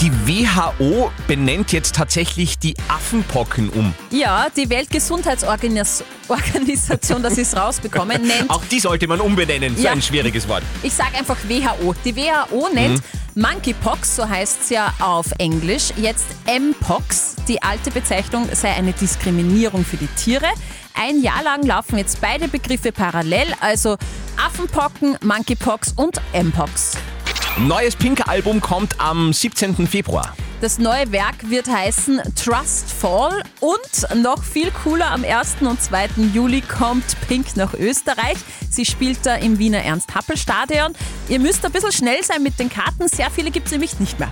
Die 0.00 0.10
WHO 0.26 1.10
benennt 1.26 1.72
jetzt 1.72 1.94
tatsächlich 1.94 2.58
die 2.58 2.74
Affenpocken 2.88 3.68
um. 3.68 3.92
Ja, 4.10 4.46
die 4.56 4.70
Weltgesundheitsorganisation, 4.70 7.22
das 7.22 7.36
ist 7.36 7.54
rausbekommen, 7.54 8.22
nennt 8.26 8.48
Auch 8.48 8.64
die 8.64 8.80
sollte 8.80 9.06
man 9.06 9.20
umbenennen, 9.20 9.76
so 9.76 9.82
Ja. 9.82 9.90
ein 9.92 10.00
schwieriges 10.00 10.48
Wort. 10.48 10.62
Ich 10.82 10.94
sage 10.94 11.18
einfach 11.18 11.36
WHO. 11.46 11.94
Die 12.04 12.16
WHO 12.16 12.70
nennt 12.72 13.02
Mhm. 13.34 13.42
Monkeypox, 13.42 14.16
so 14.16 14.26
heißt 14.28 14.58
es 14.64 14.70
ja 14.70 14.92
auf 15.00 15.26
Englisch, 15.38 15.90
jetzt 15.96 16.24
Mpox. 16.46 17.36
Die 17.46 17.62
alte 17.62 17.90
Bezeichnung 17.90 18.48
sei 18.52 18.70
eine 18.70 18.92
Diskriminierung 18.94 19.84
für 19.84 19.98
die 19.98 20.08
Tiere. 20.08 20.48
Ein 20.94 21.20
Jahr 21.22 21.42
lang 21.44 21.62
laufen 21.64 21.98
jetzt 21.98 22.20
beide 22.22 22.48
Begriffe 22.48 22.90
parallel, 22.90 23.46
also 23.60 23.96
Affenpocken, 24.44 25.16
Monkeypox 25.22 25.92
und 25.94 26.20
Mpox. 26.32 26.92
Neues 27.58 27.96
Pink-Album 27.96 28.60
kommt 28.60 28.98
am 28.98 29.32
17. 29.32 29.86
Februar. 29.86 30.34
Das 30.60 30.78
neue 30.78 31.10
Werk 31.12 31.50
wird 31.50 31.68
heißen 31.68 32.20
Trust 32.36 32.90
Fall 32.92 33.42
und 33.60 34.22
noch 34.22 34.42
viel 34.42 34.70
cooler, 34.70 35.10
am 35.10 35.24
1. 35.24 35.56
und 35.60 35.80
2. 35.80 36.08
Juli 36.32 36.62
kommt 36.62 37.04
Pink 37.28 37.56
nach 37.56 37.74
Österreich. 37.74 38.36
Sie 38.70 38.84
spielt 38.84 39.26
da 39.26 39.34
im 39.34 39.58
Wiener 39.58 39.82
Ernst-Happel-Stadion. 39.82 40.94
Ihr 41.28 41.40
müsst 41.40 41.64
ein 41.64 41.72
bisschen 41.72 41.92
schnell 41.92 42.22
sein 42.22 42.42
mit 42.42 42.58
den 42.58 42.68
Karten, 42.68 43.08
sehr 43.08 43.30
viele 43.30 43.50
gibt 43.50 43.66
es 43.66 43.72
nämlich 43.72 43.98
nicht 43.98 44.18
mehr. 44.18 44.30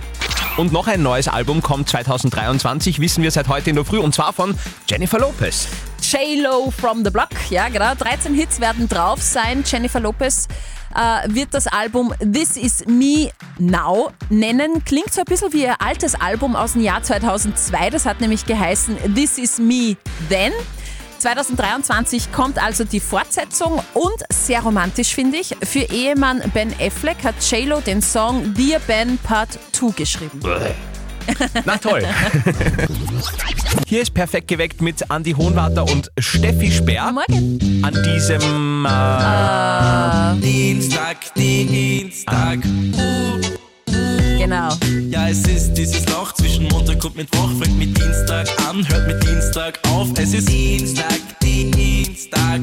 Und 0.57 0.71
noch 0.71 0.87
ein 0.87 1.03
neues 1.03 1.27
Album 1.27 1.61
kommt 1.61 1.89
2023, 1.89 2.99
wissen 2.99 3.23
wir 3.23 3.31
seit 3.31 3.47
heute 3.47 3.69
in 3.69 3.75
der 3.75 3.85
Früh, 3.85 3.99
und 3.99 4.15
zwar 4.15 4.33
von 4.33 4.55
Jennifer 4.87 5.19
Lopez. 5.19 5.67
J-Lo 6.11 6.71
from 6.71 7.03
the 7.05 7.11
Block, 7.11 7.29
ja 7.51 7.69
genau. 7.69 7.93
13 7.93 8.33
Hits 8.33 8.59
werden 8.59 8.89
drauf 8.89 9.21
sein. 9.21 9.63
Jennifer 9.63 9.99
Lopez 9.99 10.47
äh, 10.95 11.31
wird 11.31 11.53
das 11.53 11.67
Album 11.67 12.11
This 12.19 12.57
Is 12.57 12.83
Me 12.87 13.29
Now 13.59 14.11
nennen. 14.31 14.83
Klingt 14.83 15.13
so 15.13 15.21
ein 15.21 15.25
bisschen 15.25 15.53
wie 15.53 15.65
ihr 15.65 15.79
altes 15.79 16.15
Album 16.15 16.55
aus 16.55 16.73
dem 16.73 16.81
Jahr 16.81 17.03
2002. 17.03 17.91
Das 17.91 18.07
hat 18.07 18.21
nämlich 18.21 18.43
geheißen 18.47 18.97
This 19.13 19.37
Is 19.37 19.59
Me 19.59 19.97
Then. 20.29 20.51
2023 21.19 22.31
kommt 22.31 22.57
also 22.57 22.85
die 22.85 23.01
Fortsetzung 23.01 23.79
und 23.93 24.23
sehr 24.31 24.61
romantisch 24.61 25.13
finde 25.13 25.37
ich. 25.37 25.55
Für 25.61 25.81
Ehemann 25.81 26.41
Ben 26.55 26.73
Affleck 26.79 27.23
hat 27.23 27.35
J-Lo 27.51 27.81
den 27.81 28.01
Song 28.01 28.55
Dear 28.55 28.79
Ben 28.87 29.19
Part 29.19 29.59
2 29.73 29.91
geschrieben. 29.91 30.39
Na 31.65 31.77
toll. 31.77 32.03
Hier 33.87 34.01
ist 34.01 34.13
perfekt 34.13 34.47
geweckt 34.47 34.81
mit 34.81 35.09
Andi 35.09 35.31
Hohenwarter 35.31 35.83
und 35.89 36.11
Steffi 36.19 36.71
Speer. 36.71 37.11
Morgen. 37.11 37.81
An 37.83 37.93
diesem 38.03 38.85
äh, 38.85 40.41
Dienstag, 40.41 41.33
Dienstag. 41.35 42.59
Genau. 44.37 44.69
Ja, 45.09 45.27
es 45.29 45.45
ist 45.47 45.73
dieses 45.73 46.07
Loch 46.07 46.33
zwischen 46.33 46.67
Montag 46.69 47.03
und 47.03 47.15
Mittwoch. 47.15 47.49
Fängt 47.61 47.77
mit 47.77 47.97
Dienstag 47.97 48.47
an, 48.67 48.87
hört 48.87 49.07
mit 49.07 49.23
Dienstag 49.23 49.79
auf. 49.87 50.07
Es 50.17 50.33
ist 50.33 50.49
Dienstag, 50.49 51.19
Dienstag. 51.41 52.61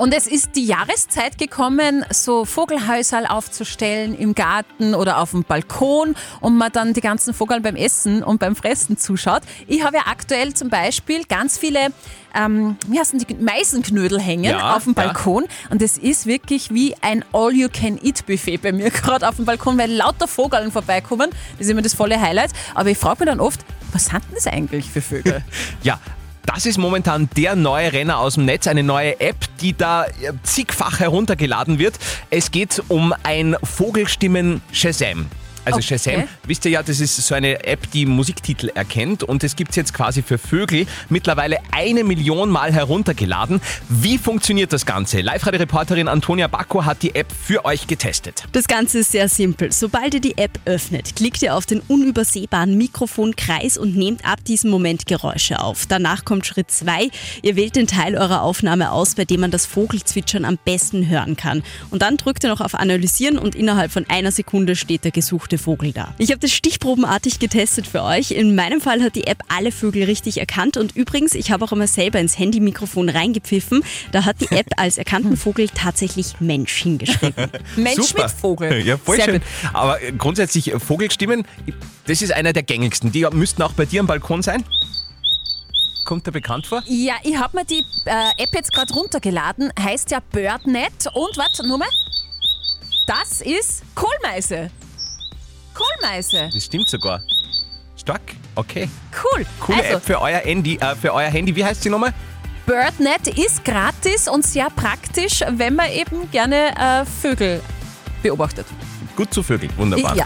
Und 0.00 0.14
es 0.14 0.26
ist 0.26 0.56
die 0.56 0.64
Jahreszeit 0.64 1.36
gekommen, 1.36 2.06
so 2.10 2.46
Vogelhäuserl 2.46 3.26
aufzustellen 3.26 4.16
im 4.16 4.34
Garten 4.34 4.94
oder 4.94 5.18
auf 5.18 5.32
dem 5.32 5.44
Balkon 5.44 6.14
und 6.40 6.56
man 6.56 6.72
dann 6.72 6.94
die 6.94 7.02
ganzen 7.02 7.34
Vogel 7.34 7.60
beim 7.60 7.76
Essen 7.76 8.22
und 8.22 8.40
beim 8.40 8.56
Fressen 8.56 8.96
zuschaut. 8.96 9.42
Ich 9.66 9.84
habe 9.84 9.98
ja 9.98 10.04
aktuell 10.06 10.54
zum 10.54 10.70
Beispiel 10.70 11.24
ganz 11.24 11.58
viele, 11.58 11.88
ähm, 12.34 12.78
wie 12.86 12.98
heißen 12.98 13.18
die, 13.18 13.34
Meisenknödel 13.34 14.18
hängen 14.18 14.44
Ja, 14.44 14.74
auf 14.74 14.84
dem 14.84 14.94
ja. 14.96 15.02
Balkon 15.02 15.44
und 15.68 15.82
es 15.82 15.98
ist 15.98 16.24
wirklich 16.24 16.72
wie 16.72 16.94
ein 17.02 17.22
All-You-Can-Eat-Buffet 17.34 18.56
bei 18.56 18.72
mir 18.72 18.88
gerade 18.90 19.28
auf 19.28 19.36
dem 19.36 19.44
Balkon, 19.44 19.76
weil 19.76 19.92
lauter 19.92 20.26
Vogeln 20.26 20.72
vorbeikommen. 20.72 21.28
Das 21.58 21.66
ist 21.66 21.70
immer 21.70 21.82
das 21.82 21.92
volle 21.92 22.18
Highlight. 22.18 22.52
Aber 22.74 22.88
ich 22.88 22.96
frage 22.96 23.18
mich 23.20 23.28
dann 23.28 23.40
oft, 23.40 23.60
was 23.92 24.06
sind 24.06 24.22
das 24.34 24.46
eigentlich 24.46 24.90
für 24.90 25.02
Vögel? 25.02 25.44
Ja, 25.82 26.00
das 26.54 26.66
ist 26.66 26.78
momentan 26.78 27.28
der 27.36 27.54
neue 27.54 27.92
Renner 27.92 28.18
aus 28.18 28.34
dem 28.34 28.44
Netz, 28.44 28.66
eine 28.66 28.82
neue 28.82 29.20
App, 29.20 29.36
die 29.60 29.76
da 29.76 30.04
äh, 30.04 30.32
zigfach 30.42 30.98
heruntergeladen 30.98 31.78
wird. 31.78 31.94
Es 32.30 32.50
geht 32.50 32.82
um 32.88 33.14
ein 33.22 33.56
Vogelstimmen 33.62 34.60
Shazam. 34.72 35.26
Also 35.64 35.80
Okay. 35.80 35.98
Shazam, 35.98 36.28
wisst 36.46 36.64
ihr 36.66 36.72
ja, 36.72 36.82
das 36.82 37.00
ist 37.00 37.16
so 37.16 37.34
eine 37.34 37.64
App, 37.64 37.90
die 37.92 38.04
Musiktitel 38.06 38.68
erkennt 38.68 39.22
und 39.22 39.42
es 39.42 39.56
gibt 39.56 39.70
es 39.70 39.76
jetzt 39.76 39.94
quasi 39.94 40.22
für 40.22 40.36
Vögel 40.38 40.86
mittlerweile 41.08 41.58
eine 41.72 42.04
Million 42.04 42.50
Mal 42.50 42.72
heruntergeladen. 42.72 43.60
Wie 43.88 44.18
funktioniert 44.18 44.72
das 44.72 44.84
Ganze? 44.84 45.20
Live-Radio-Reporterin 45.22 46.06
Antonia 46.08 46.48
Bacco 46.48 46.84
hat 46.84 47.02
die 47.02 47.14
App 47.14 47.32
für 47.32 47.64
euch 47.64 47.86
getestet. 47.86 48.44
Das 48.52 48.68
Ganze 48.68 48.98
ist 48.98 49.12
sehr 49.12 49.28
simpel. 49.28 49.72
Sobald 49.72 50.14
ihr 50.14 50.20
die 50.20 50.36
App 50.36 50.60
öffnet, 50.66 51.16
klickt 51.16 51.42
ihr 51.42 51.56
auf 51.56 51.66
den 51.66 51.80
unübersehbaren 51.80 52.76
Mikrofonkreis 52.76 53.78
und 53.78 53.96
nehmt 53.96 54.24
ab 54.24 54.44
diesem 54.44 54.70
Moment 54.70 55.06
Geräusche 55.06 55.60
auf. 55.60 55.86
Danach 55.86 56.24
kommt 56.24 56.46
Schritt 56.46 56.70
2. 56.70 57.10
Ihr 57.42 57.56
wählt 57.56 57.76
den 57.76 57.86
Teil 57.86 58.16
eurer 58.16 58.42
Aufnahme 58.42 58.92
aus, 58.92 59.14
bei 59.14 59.24
dem 59.24 59.40
man 59.40 59.50
das 59.50 59.66
Vogelzwitschern 59.66 60.44
am 60.44 60.58
besten 60.64 61.08
hören 61.08 61.36
kann. 61.36 61.62
Und 61.90 62.02
dann 62.02 62.16
drückt 62.16 62.44
ihr 62.44 62.50
noch 62.50 62.60
auf 62.60 62.74
Analysieren 62.74 63.38
und 63.38 63.54
innerhalb 63.54 63.90
von 63.92 64.04
einer 64.08 64.30
Sekunde 64.30 64.76
steht 64.76 65.04
der 65.04 65.10
gesuchte 65.10 65.49
Vogel 65.58 65.92
da. 65.92 66.14
Ich 66.18 66.30
habe 66.30 66.38
das 66.40 66.52
stichprobenartig 66.52 67.38
getestet 67.38 67.86
für 67.86 68.02
euch. 68.02 68.30
In 68.30 68.54
meinem 68.54 68.80
Fall 68.80 69.02
hat 69.02 69.16
die 69.16 69.26
App 69.26 69.42
alle 69.48 69.72
Vögel 69.72 70.04
richtig 70.04 70.38
erkannt 70.38 70.76
und 70.76 70.96
übrigens, 70.96 71.34
ich 71.34 71.50
habe 71.50 71.64
auch 71.64 71.72
einmal 71.72 71.86
selber 71.88 72.18
ins 72.20 72.38
Handymikrofon 72.38 73.08
reingepfiffen. 73.08 73.82
Da 74.12 74.24
hat 74.24 74.40
die 74.40 74.54
App 74.54 74.66
als 74.76 74.98
erkannten 74.98 75.36
Vogel 75.38 75.68
tatsächlich 75.68 76.40
Mensch 76.40 76.74
hingeschrieben. 76.82 77.50
Mensch 77.76 78.14
mit 78.14 78.30
Vogel. 78.30 78.84
Ja, 78.86 78.96
voll 78.96 79.16
Sehr 79.16 79.24
schön. 79.26 79.34
gut. 79.34 79.42
Aber 79.72 80.02
äh, 80.02 80.12
grundsätzlich 80.12 80.72
äh, 80.72 80.78
Vogelstimmen, 80.80 81.44
das 82.06 82.22
ist 82.22 82.32
einer 82.32 82.52
der 82.52 82.62
gängigsten. 82.62 83.12
Die 83.12 83.26
müssten 83.32 83.62
auch 83.62 83.72
bei 83.72 83.86
dir 83.86 84.00
am 84.00 84.06
Balkon 84.06 84.42
sein. 84.42 84.64
Kommt 86.04 86.26
der 86.26 86.32
bekannt 86.32 86.66
vor? 86.66 86.82
Ja, 86.86 87.14
ich 87.22 87.36
habe 87.36 87.58
mir 87.58 87.64
die 87.64 87.84
äh, 88.04 88.42
App 88.42 88.54
jetzt 88.54 88.72
gerade 88.72 88.92
runtergeladen. 88.92 89.72
Heißt 89.78 90.10
ja 90.10 90.18
BirdNet. 90.32 91.06
Und 91.12 91.36
warte, 91.36 91.66
nochmal. 91.68 91.88
Das 93.06 93.40
ist 93.40 93.82
Kohlmeise. 93.94 94.70
Kohlmeise. 95.74 96.50
Das 96.52 96.64
stimmt 96.64 96.88
sogar. 96.88 97.20
Stark. 97.96 98.22
Okay. 98.54 98.88
Cool. 99.12 99.46
Coole 99.60 99.78
also, 99.78 99.96
App 99.96 100.04
für 100.04 100.20
euer 100.20 100.38
Handy. 100.38 100.76
Äh, 100.76 100.94
für 100.96 101.12
euer 101.12 101.28
Handy. 101.28 101.54
Wie 101.54 101.64
heißt 101.64 101.82
sie 101.82 101.90
nochmal? 101.90 102.12
BirdNet 102.66 103.26
ist 103.38 103.64
gratis 103.64 104.28
und 104.28 104.46
sehr 104.46 104.68
praktisch, 104.70 105.40
wenn 105.48 105.74
man 105.74 105.90
eben 105.90 106.30
gerne 106.30 106.76
äh, 106.76 107.04
Vögel 107.04 107.60
beobachtet. 108.22 108.66
Gut 109.16 109.32
zu 109.34 109.42
Vögeln. 109.42 109.72
Wunderbar. 109.76 110.16
Ja. 110.16 110.24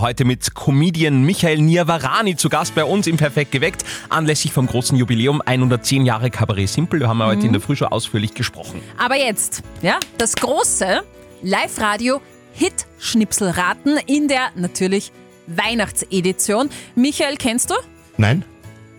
Heute 0.00 0.24
mit 0.24 0.54
Comedian 0.54 1.22
Michael 1.22 1.58
Niavarani 1.58 2.36
zu 2.36 2.48
Gast 2.48 2.74
bei 2.74 2.84
uns 2.84 3.06
im 3.06 3.16
Perfekt 3.16 3.50
geweckt. 3.50 3.84
Anlässlich 4.10 4.52
vom 4.52 4.66
großen 4.66 4.96
Jubiläum 4.96 5.40
110 5.44 6.04
Jahre 6.06 6.30
Kabarett 6.30 6.68
Simple. 6.68 7.00
Da 7.00 7.08
haben 7.08 7.18
wir 7.18 7.26
heute 7.26 7.40
Mhm. 7.40 7.46
in 7.46 7.52
der 7.54 7.62
Früh 7.62 7.74
schon 7.76 7.88
ausführlich 7.88 8.34
gesprochen. 8.34 8.80
Aber 8.98 9.16
jetzt, 9.16 9.62
ja, 9.82 9.98
das 10.18 10.36
große 10.36 11.02
Live-Radio 11.42 12.20
Hit-Schnipselraten 12.58 13.98
in 14.06 14.26
der 14.28 14.48
natürlich 14.56 15.12
Weihnachtsedition. 15.46 16.70
Michael, 16.96 17.36
kennst 17.36 17.70
du? 17.70 17.74
Nein? 18.16 18.44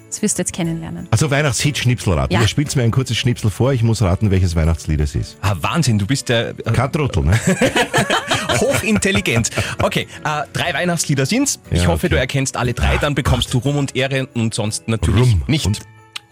Das 0.10 0.22
wirst 0.24 0.38
du 0.38 0.42
jetzt 0.42 0.54
kennenlernen. 0.54 1.08
Also 1.12 1.30
Weihnachtshit-Schnipselraten. 1.30 2.34
Ja. 2.34 2.42
Ihr 2.42 2.48
spielt 2.48 2.74
mir 2.76 2.84
ein 2.84 2.90
kurzes 2.92 3.18
Schnipsel 3.18 3.52
vor, 3.52 3.74
ich 3.74 3.84
muss 3.84 4.02
raten, 4.02 4.32
welches 4.32 4.56
Weihnachtslied 4.56 5.00
es 5.02 5.14
ist. 5.14 5.38
Ah, 5.42 5.56
Wahnsinn, 5.62 6.00
du 6.00 6.08
bist 6.08 6.30
der... 6.30 6.54
Kein 6.56 6.92
Trottel, 6.92 7.26
ne? 7.26 7.40
Hochintelligent. 8.60 9.52
Okay, 9.82 10.08
äh, 10.24 10.42
drei 10.54 10.74
Weihnachtslieder 10.74 11.26
sind's. 11.28 11.60
Ich 11.70 11.84
Ja, 11.84 11.88
hoffe, 11.90 12.08
okay. 12.08 12.10
du 12.10 12.18
erkennst 12.18 12.58
alle 12.58 12.74
drei, 12.74 12.98
dann 12.98 13.14
bekommst 13.14 13.54
du 13.54 13.60
Ruhm 13.60 13.78
und 13.78 13.96
Ehre 13.96 14.28
und 14.34 14.54
sonst 14.56 14.88
natürlich 14.88 15.36
nicht. 15.48 15.70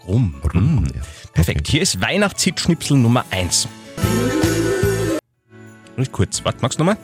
Rum. 0.06 0.34
Rum. 0.54 0.84
Perfekt. 1.34 1.68
Hier 1.68 1.82
ist 1.82 2.00
Weihnachtshit-Schnipsel 2.00 2.96
Nummer 2.96 3.24
1. 3.30 3.68
Nicht 5.96 6.10
kurz, 6.12 6.44
warte, 6.44 6.58
magst 6.62 6.78
du 6.80 6.84
nochmal? 6.84 6.96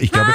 Ich 0.00 0.10
glaube, 0.12 0.32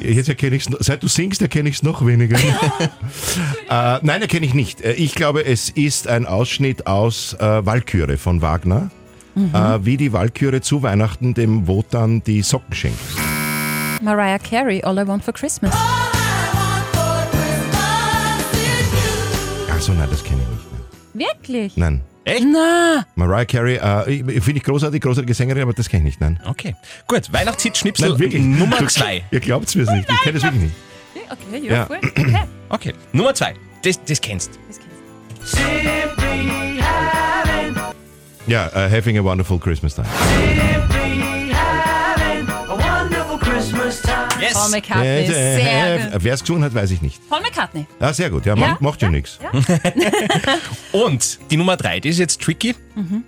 jetzt 0.00 0.28
erkenne 0.28 0.56
ich 0.56 0.66
es, 0.68 0.86
seit 0.86 1.02
du 1.02 1.08
singst, 1.08 1.40
erkenne 1.42 1.68
ich 1.68 1.76
es 1.76 1.82
noch 1.82 2.04
weniger. 2.06 2.36
äh, 3.70 3.98
nein, 4.02 4.22
erkenne 4.22 4.46
ich 4.46 4.54
nicht. 4.54 4.80
Äh, 4.82 4.92
Ich 4.92 5.14
glaube, 5.14 5.44
es 5.44 5.70
ist 5.70 6.08
ein 6.08 6.26
Ausschnitt 6.26 6.86
aus 6.86 7.34
äh, 7.34 7.64
Walküre 7.66 8.16
von 8.18 8.42
Wagner, 8.42 8.90
Mhm. 9.36 9.52
äh, 9.52 9.84
wie 9.84 9.96
die 9.96 10.12
Walküre 10.12 10.60
zu 10.60 10.82
Weihnachten 10.84 11.34
dem 11.34 11.66
Wotan 11.66 12.22
die 12.22 12.42
Socken 12.42 12.72
schenkt. 12.74 13.00
Mariah 14.00 14.38
Carey, 14.38 14.80
All 14.84 14.96
I 14.96 15.06
Want 15.08 15.24
for 15.24 15.34
Christmas. 15.34 15.74
Also 19.72 19.92
nein, 19.92 20.08
das 20.10 20.22
kenne 20.22 20.40
ich 20.42 20.48
nicht. 20.48 21.28
Wirklich? 21.32 21.76
Nein. 21.76 22.00
Echt? 22.24 22.44
Na. 22.50 23.04
Mariah 23.16 23.44
Carey, 23.44 23.76
äh, 23.76 24.10
ich- 24.10 24.42
finde 24.42 24.58
ich 24.58 24.62
großartig, 24.64 25.00
großartige 25.02 25.34
Sängerin, 25.34 25.62
aber 25.62 25.72
das 25.74 25.88
kenne 25.88 26.00
ich 26.02 26.04
nicht, 26.04 26.20
nein. 26.20 26.40
Okay. 26.46 26.74
Gut, 27.06 27.30
Weihnachtshit-Schnipsel. 27.32 28.16
Nummer 28.40 28.86
2. 28.88 29.24
Ihr 29.30 29.40
glaubt 29.40 29.68
es 29.68 29.74
mir 29.74 29.82
nicht, 29.92 30.08
ich 30.10 30.20
kenne 30.22 30.34
das 30.38 30.42
wirklich 30.42 30.62
nicht. 30.62 30.74
Okay, 31.30 31.66
ja, 31.68 31.86
voll. 31.86 31.98
Okay. 32.16 32.44
Okay, 32.70 32.92
Nummer 33.12 33.34
2. 33.34 33.54
Das, 33.82 34.02
das 34.04 34.20
kennst. 34.20 34.58
Das 34.68 34.78
kennst 34.78 35.58
Ja, 38.46 38.66
uh, 38.74 38.90
Having 38.90 39.18
a 39.18 39.24
Wonderful 39.24 39.58
Christmas 39.58 39.94
Time. 39.94 40.06
Paul 44.64 44.70
McCartney, 44.80 45.26
sehr 45.26 45.98
gut. 46.10 46.24
Wer 46.24 46.34
es 46.34 46.40
gesungen 46.40 46.64
hat, 46.64 46.74
weiß 46.74 46.90
ich 46.90 47.02
nicht. 47.02 47.28
Paul 47.28 47.40
McCartney. 47.42 47.86
Ah, 48.00 48.12
sehr 48.12 48.30
gut. 48.30 48.46
Ja, 48.46 48.54
Ja, 48.56 48.76
macht, 48.80 49.02
ja, 49.02 49.10
nichts. 49.10 49.38
Und 50.92 51.38
die 51.50 51.56
Nummer 51.56 51.76
drei, 51.76 52.00
die 52.00 52.08
ist 52.08 52.18
jetzt 52.18 52.40
tricky, 52.40 52.74
Mhm. 52.94 53.24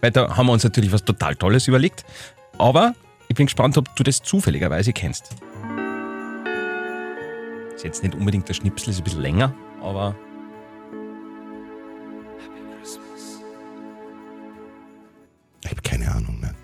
weil 0.00 0.10
da 0.10 0.36
haben 0.36 0.46
wir 0.46 0.52
uns 0.52 0.64
natürlich 0.64 0.92
was 0.92 1.04
total 1.04 1.36
Tolles 1.36 1.68
überlegt. 1.68 2.04
Aber 2.58 2.94
ich 3.28 3.36
bin 3.36 3.46
gespannt, 3.46 3.76
ob 3.78 3.94
du 3.96 4.02
das 4.02 4.22
zufälligerweise 4.22 4.92
kennst. 4.92 5.30
Ist 7.74 7.84
jetzt 7.84 8.02
nicht 8.02 8.14
unbedingt 8.14 8.48
der 8.48 8.54
Schnipsel, 8.54 8.90
ist 8.90 8.98
ein 8.98 9.04
bisschen 9.04 9.20
länger, 9.22 9.54
aber 9.82 10.14
Ich 15.64 15.70
habe 15.70 15.82
keine 15.82 16.10
Ahnung. 16.10 16.40
Ne? 16.40 16.54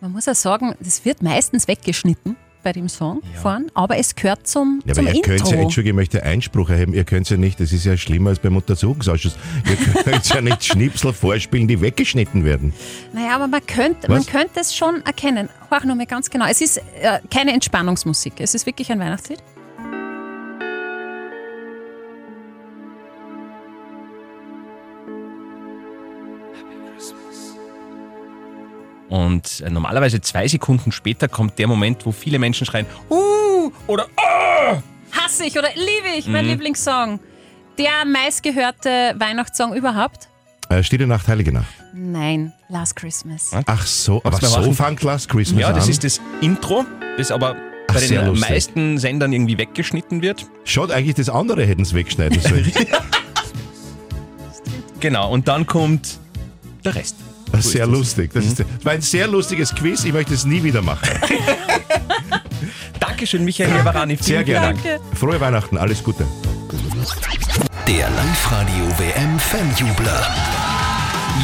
Man 0.00 0.12
muss 0.12 0.26
ja 0.26 0.34
sagen, 0.34 0.74
das 0.80 1.04
wird 1.04 1.22
meistens 1.22 1.68
weggeschnitten 1.68 2.36
bei 2.62 2.72
dem 2.72 2.88
Song 2.88 3.22
vorn, 3.40 3.70
aber 3.74 3.96
es 3.98 4.14
gehört 4.14 4.46
zum, 4.46 4.82
Ja, 4.84 4.94
zum 4.94 5.06
aber 5.06 5.16
ihr 5.16 5.22
könnt 5.22 5.40
ja, 5.40 5.46
Intro. 5.46 5.62
Entschuldige, 5.62 5.90
ich 5.90 5.96
möchte 5.96 6.22
Einspruch 6.22 6.70
erheben, 6.70 6.94
ihr 6.94 7.04
könnt 7.04 7.28
ja 7.30 7.36
nicht, 7.36 7.60
das 7.60 7.72
ist 7.72 7.84
ja 7.84 7.96
schlimmer 7.96 8.30
als 8.30 8.38
beim 8.38 8.56
Untersuchungsausschuss, 8.56 9.36
ihr 9.68 9.76
könnt 10.04 10.28
ja 10.28 10.40
nicht 10.40 10.64
Schnipsel 10.64 11.12
vorspielen, 11.12 11.68
die 11.68 11.80
weggeschnitten 11.80 12.44
werden. 12.44 12.72
Naja, 13.12 13.34
aber 13.34 13.48
man 13.48 13.64
könnte, 13.66 14.10
man 14.10 14.24
könnte 14.24 14.60
es 14.60 14.74
schon 14.74 15.04
erkennen. 15.04 15.48
Hör 15.68 15.84
nur 15.86 15.96
mal 15.96 16.06
ganz 16.06 16.30
genau. 16.30 16.46
Es 16.46 16.60
ist 16.60 16.78
äh, 16.78 17.20
keine 17.30 17.52
Entspannungsmusik. 17.52 18.34
Es 18.38 18.54
ist 18.54 18.66
wirklich 18.66 18.90
ein 18.90 18.98
Weihnachtslied. 18.98 19.42
Und 29.10 29.60
äh, 29.60 29.68
normalerweise 29.70 30.20
zwei 30.22 30.48
Sekunden 30.48 30.92
später 30.92 31.28
kommt 31.28 31.58
der 31.58 31.66
Moment, 31.66 32.06
wo 32.06 32.12
viele 32.12 32.38
Menschen 32.38 32.66
schreien, 32.66 32.86
uh, 33.10 33.70
oder 33.86 34.06
ah! 34.16 34.80
Hasse 35.12 35.44
ich 35.44 35.58
oder 35.58 35.68
liebe 35.74 36.16
ich, 36.16 36.26
mein 36.26 36.44
Mhm. 36.46 36.50
Lieblingssong. 36.52 37.20
Der 37.76 38.04
meistgehörte 38.06 39.14
Weihnachtssong 39.18 39.74
überhaupt? 39.74 40.28
Äh, 40.68 40.82
Stille 40.84 41.06
Nacht, 41.08 41.26
Heilige 41.26 41.50
Nacht. 41.52 41.66
Nein, 41.92 42.52
Last 42.68 42.94
Christmas. 42.94 43.50
Ach 43.66 43.84
so, 43.86 44.20
aber 44.22 44.36
so 44.36 44.60
machen? 44.60 44.74
fängt 44.74 45.02
Last 45.02 45.28
Christmas 45.28 45.60
Ja, 45.60 45.68
an. 45.68 45.74
das 45.74 45.88
ist 45.88 46.04
das 46.04 46.20
Intro, 46.40 46.84
das 47.18 47.32
aber 47.32 47.56
Ach, 47.88 47.94
bei 47.94 48.00
den 48.06 48.24
lustig. 48.26 48.48
meisten 48.48 48.98
Sendern 48.98 49.32
irgendwie 49.32 49.58
weggeschnitten 49.58 50.22
wird. 50.22 50.46
Schaut 50.62 50.92
eigentlich, 50.92 51.16
das 51.16 51.28
andere 51.28 51.64
hätten 51.66 51.84
sie 51.84 51.96
wegschneiden 51.96 52.40
sollen. 52.40 52.70
Genau, 55.00 55.30
und 55.32 55.48
dann 55.48 55.66
kommt 55.66 56.18
der 56.84 56.94
Rest. 56.94 57.16
Das 57.52 57.66
ist 57.66 57.72
sehr 57.72 57.86
lustig. 57.86 58.32
Das, 58.32 58.44
ist, 58.44 58.60
das 58.60 58.66
war 58.82 58.92
ein 58.92 59.00
sehr 59.02 59.26
lustiges 59.26 59.74
Quiz. 59.74 60.04
Ich 60.04 60.12
möchte 60.12 60.34
es 60.34 60.44
nie 60.44 60.62
wieder 60.62 60.82
machen. 60.82 61.08
Dankeschön, 63.00 63.44
Michael 63.44 63.72
Leverani. 63.72 64.16
Sehr 64.16 64.44
gerne. 64.44 64.74
Frohe 65.14 65.40
Weihnachten, 65.40 65.76
alles 65.76 66.02
Gute. 66.02 66.26
Der 67.86 68.08
Live-Radio 68.10 68.84
WM 68.98 69.38
Fanjubler. 69.38 70.26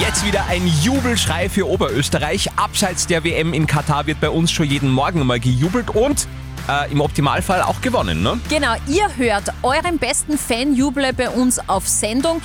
Jetzt 0.00 0.24
wieder 0.26 0.44
ein 0.46 0.66
Jubelschrei 0.82 1.48
für 1.48 1.66
Oberösterreich. 1.68 2.50
Abseits 2.56 3.06
der 3.06 3.24
WM 3.24 3.54
in 3.54 3.66
Katar 3.66 4.06
wird 4.06 4.20
bei 4.20 4.28
uns 4.28 4.52
schon 4.52 4.66
jeden 4.66 4.90
Morgen 4.90 5.26
mal 5.26 5.40
gejubelt 5.40 5.90
und 5.90 6.28
äh, 6.68 6.90
im 6.92 7.00
Optimalfall 7.00 7.62
auch 7.62 7.80
gewonnen, 7.80 8.22
ne? 8.22 8.38
Genau, 8.48 8.74
ihr 8.86 9.08
hört 9.16 9.52
euren 9.62 9.98
besten 9.98 10.36
Fanjubel 10.38 11.12
bei 11.12 11.30
uns 11.30 11.60
auf 11.68 11.88
Sendung. 11.88 12.42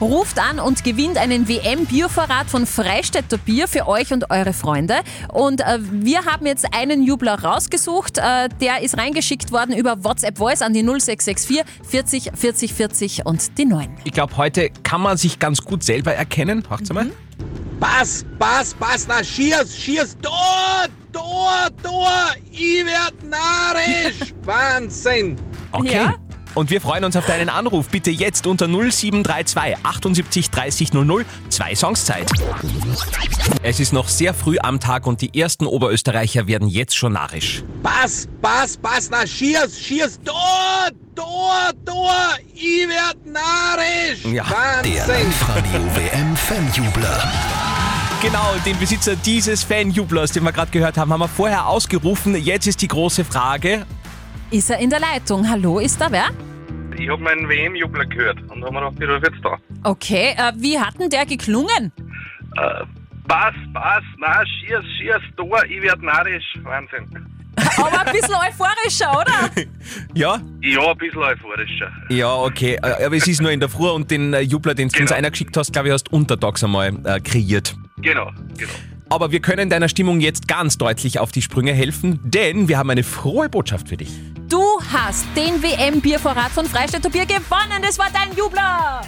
Ruft 0.00 0.38
an 0.38 0.58
und 0.58 0.82
gewinnt 0.84 1.16
einen 1.18 1.48
WM-Biervorrat 1.48 2.50
von 2.50 2.66
Freistädter 2.66 3.38
Bier 3.38 3.68
für 3.68 3.86
euch 3.86 4.12
und 4.12 4.30
eure 4.30 4.52
Freunde. 4.52 4.96
Und 5.32 5.60
äh, 5.60 5.78
wir 5.80 6.24
haben 6.24 6.46
jetzt 6.46 6.66
einen 6.74 7.02
Jubler 7.02 7.42
rausgesucht. 7.42 8.18
Äh, 8.18 8.48
der 8.60 8.82
ist 8.82 8.98
reingeschickt 8.98 9.52
worden 9.52 9.74
über 9.76 10.02
WhatsApp 10.04 10.38
Voice 10.38 10.62
an 10.62 10.72
die 10.72 10.82
0664 10.82 11.64
40 11.88 12.30
40 12.34 12.74
40 12.74 13.26
und 13.26 13.56
die 13.56 13.64
9. 13.64 13.96
Ich 14.04 14.12
glaube, 14.12 14.36
heute 14.36 14.70
kann 14.82 15.00
man 15.00 15.16
sich 15.16 15.38
ganz 15.38 15.62
gut 15.62 15.84
selber 15.84 16.12
erkennen. 16.12 16.64
Hört's 16.68 16.92
mal. 16.92 17.10
Pass, 17.80 18.24
pass, 18.38 18.74
pass, 18.74 19.06
na 19.08 19.22
schieß, 19.22 19.76
schieß, 19.76 20.16
Tor, 20.22 20.86
Tor, 21.12 21.68
Tor, 21.82 22.10
ich 22.50 22.84
werd 22.84 23.14
narrisch. 23.22 24.32
Wahnsinn. 24.44 25.36
Okay. 25.72 26.08
Und 26.54 26.70
wir 26.70 26.80
freuen 26.80 27.04
uns 27.04 27.16
auf 27.16 27.26
deinen 27.26 27.48
Anruf. 27.48 27.88
Bitte 27.88 28.10
jetzt 28.10 28.46
unter 28.46 28.68
0732 28.68 29.76
78 29.82 30.50
30 30.50 30.92
00. 30.92 31.24
Zwei 31.48 31.74
Songs 31.74 32.04
Zeit. 32.04 32.30
Es 33.62 33.80
ist 33.80 33.92
noch 33.92 34.08
sehr 34.08 34.34
früh 34.34 34.58
am 34.58 34.78
Tag 34.78 35.06
und 35.06 35.20
die 35.20 35.38
ersten 35.38 35.66
Oberösterreicher 35.66 36.46
werden 36.46 36.68
jetzt 36.68 36.96
schon 36.96 37.14
narrisch. 37.14 37.64
Pass, 37.82 38.28
pass, 38.40 38.76
pass, 38.76 39.08
na 39.10 39.26
schieß, 39.26 39.80
schieß, 39.80 40.20
Tor, 40.24 40.88
Tor, 41.14 41.70
Tor, 41.84 42.12
ich 42.54 42.88
werd 42.88 43.16
narrisch. 43.26 44.24
Ja. 44.24 44.44
Der 44.44 45.02
Wahnsinn. 45.02 45.26
Live-Radio 45.26 45.80
WM 45.96 46.36
Fanjubler. 46.36 47.32
Genau, 48.22 48.54
den 48.64 48.78
Besitzer 48.78 49.16
dieses 49.16 49.64
Fanjublers, 49.64 50.32
den 50.32 50.44
wir 50.44 50.52
gerade 50.52 50.70
gehört 50.70 50.96
haben, 50.96 51.12
haben 51.12 51.20
wir 51.20 51.28
vorher 51.28 51.66
ausgerufen. 51.66 52.34
Jetzt 52.36 52.66
ist 52.66 52.80
die 52.80 52.88
große 52.88 53.24
Frage. 53.24 53.84
Ist 54.50 54.70
er 54.70 54.78
in 54.78 54.88
der 54.88 55.00
Leitung? 55.00 55.48
Hallo, 55.48 55.78
ist 55.78 56.00
da 56.00 56.10
wer? 56.10 56.30
Ich 56.98 57.08
habe 57.08 57.22
meinen 57.22 57.48
WM-Jubler 57.48 58.06
gehört 58.06 58.40
und 58.50 58.64
habe 58.64 58.72
mir 58.72 58.80
gedacht, 58.90 58.94
ich 59.00 59.08
rufe 59.08 59.32
jetzt 59.32 59.44
da. 59.44 59.58
Okay, 59.90 60.34
äh, 60.36 60.52
wie 60.56 60.78
hat 60.78 60.98
denn 60.98 61.10
der 61.10 61.26
geklungen? 61.26 61.92
Äh, 62.56 62.84
pass, 63.26 63.54
pass, 63.72 64.02
na, 64.18 64.44
schieß, 64.46 64.84
schieß, 64.98 65.36
Tor, 65.36 65.64
ich 65.68 65.82
werd 65.82 66.02
narrisch. 66.02 66.44
Wahnsinn. 66.62 67.08
Aber 67.78 68.00
ein 68.06 68.12
bisschen 68.12 68.34
euphorischer, 68.34 69.10
oder? 69.12 69.50
Ja? 70.14 70.40
Ja, 70.62 70.90
ein 70.90 70.98
bisschen 70.98 71.22
euphorischer. 71.22 71.90
Ja, 72.08 72.34
okay. 72.34 72.78
Äh, 72.82 73.04
Aber 73.04 73.16
es 73.16 73.26
ist 73.26 73.40
nur 73.42 73.50
in 73.50 73.60
der 73.60 73.68
Früh 73.68 73.88
und 73.88 74.10
den 74.10 74.32
äh, 74.32 74.40
Jubler, 74.40 74.74
den 74.74 74.88
du 74.88 75.00
uns 75.00 75.12
einer 75.12 75.30
geschickt 75.30 75.56
hast, 75.56 75.72
glaube 75.72 75.88
ich, 75.88 75.94
hast 75.94 76.04
du 76.04 76.16
untertags 76.16 76.62
einmal 76.64 76.92
äh, 77.04 77.20
kreiert. 77.20 77.76
Genau, 77.98 78.30
genau. 78.56 78.72
Aber 79.08 79.30
wir 79.30 79.40
können 79.40 79.70
deiner 79.70 79.88
Stimmung 79.88 80.20
jetzt 80.20 80.48
ganz 80.48 80.78
deutlich 80.78 81.18
auf 81.18 81.30
die 81.30 81.42
Sprünge 81.42 81.72
helfen, 81.72 82.20
denn 82.24 82.68
wir 82.68 82.78
haben 82.78 82.90
eine 82.90 83.04
frohe 83.04 83.48
Botschaft 83.48 83.88
für 83.88 83.96
dich. 83.96 84.10
Du 84.48 84.62
hast 84.92 85.26
den 85.36 85.62
WM-Biervorrat 85.62 86.50
von 86.50 86.66
Freistädter 86.66 87.10
Bier 87.10 87.26
gewonnen. 87.26 87.82
Das 87.82 87.98
war 87.98 88.08
dein 88.12 88.36
Jubler. 88.36 89.02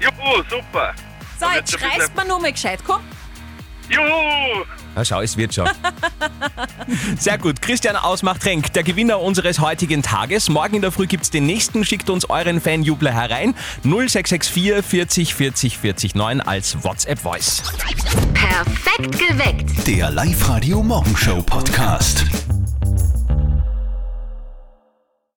Juhu, 0.00 0.42
super. 0.48 0.94
So, 1.40 1.46
jetzt 1.54 1.72
schreist 1.72 2.14
man 2.16 2.28
nur 2.28 2.40
mal 2.40 2.52
gescheit, 2.52 2.80
komm. 2.86 3.00
Juhu! 3.88 4.64
Na 4.98 5.04
schau, 5.04 5.20
es 5.20 5.36
wird 5.36 5.54
schon. 5.54 5.68
Sehr 7.20 7.38
gut. 7.38 7.62
Christian 7.62 7.94
Ausmacht-Renk, 7.94 8.72
der 8.72 8.82
Gewinner 8.82 9.20
unseres 9.20 9.60
heutigen 9.60 10.02
Tages. 10.02 10.48
Morgen 10.48 10.74
in 10.74 10.82
der 10.82 10.90
Früh 10.90 11.06
gibt's 11.06 11.30
den 11.30 11.46
nächsten. 11.46 11.84
Schickt 11.84 12.10
uns 12.10 12.28
euren 12.28 12.60
Fanjubler 12.60 13.12
herein. 13.12 13.54
0664 13.84 14.82
40 14.82 15.34
40 15.36 15.78
40 15.78 16.14
9 16.16 16.40
als 16.40 16.82
WhatsApp-Voice. 16.82 17.62
Perfekt 18.34 19.16
geweckt. 19.16 19.86
Der 19.86 20.10
Live-Radio 20.10 20.82
Morgenshow 20.82 21.40
Podcast. 21.42 22.24